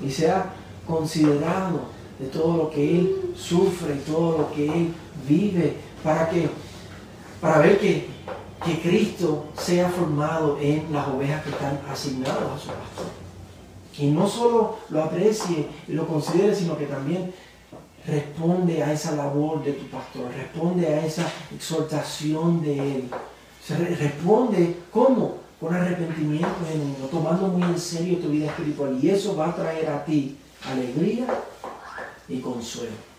y 0.00 0.10
sea 0.10 0.52
considerado 0.86 1.94
de 2.18 2.26
todo 2.26 2.56
lo 2.56 2.70
que 2.70 2.98
él 2.98 3.34
sufre 3.36 3.94
y 3.94 4.10
todo 4.10 4.38
lo 4.38 4.52
que 4.52 4.66
él 4.66 4.94
vive 5.26 5.76
para 6.02 6.28
que 6.28 6.48
para 7.40 7.58
ver 7.58 7.78
que, 7.78 8.06
que 8.64 8.80
Cristo 8.80 9.46
sea 9.58 9.90
formado 9.90 10.58
en 10.58 10.90
las 10.90 11.08
ovejas 11.08 11.42
que 11.42 11.50
están 11.50 11.78
asignadas 11.90 12.38
a 12.38 12.58
su 12.58 12.68
pastor. 12.68 13.06
Y 13.98 14.06
no 14.06 14.26
solo 14.26 14.78
lo 14.88 15.04
aprecie 15.04 15.68
y 15.86 15.92
lo 15.92 16.06
considere, 16.06 16.54
sino 16.54 16.78
que 16.78 16.86
también 16.86 17.34
responde 18.06 18.82
a 18.82 18.92
esa 18.92 19.12
labor 19.12 19.62
de 19.62 19.72
tu 19.72 19.86
pastor, 19.88 20.30
responde 20.34 20.86
a 20.86 21.04
esa 21.04 21.30
exhortación 21.54 22.62
de 22.62 22.78
él. 22.96 23.10
responde 23.98 24.76
cómo? 24.90 25.43
Con 25.64 25.74
arrepentimiento 25.74 26.46
genuino, 26.68 27.06
tomando 27.10 27.48
muy 27.48 27.62
en 27.62 27.80
serio 27.80 28.18
tu 28.18 28.28
vida 28.28 28.46
espiritual. 28.48 28.98
Y 29.00 29.08
eso 29.08 29.34
va 29.34 29.48
a 29.48 29.56
traer 29.56 29.88
a 29.88 30.04
ti 30.04 30.36
alegría 30.62 31.26
y 32.28 32.38
consuelo. 32.40 33.13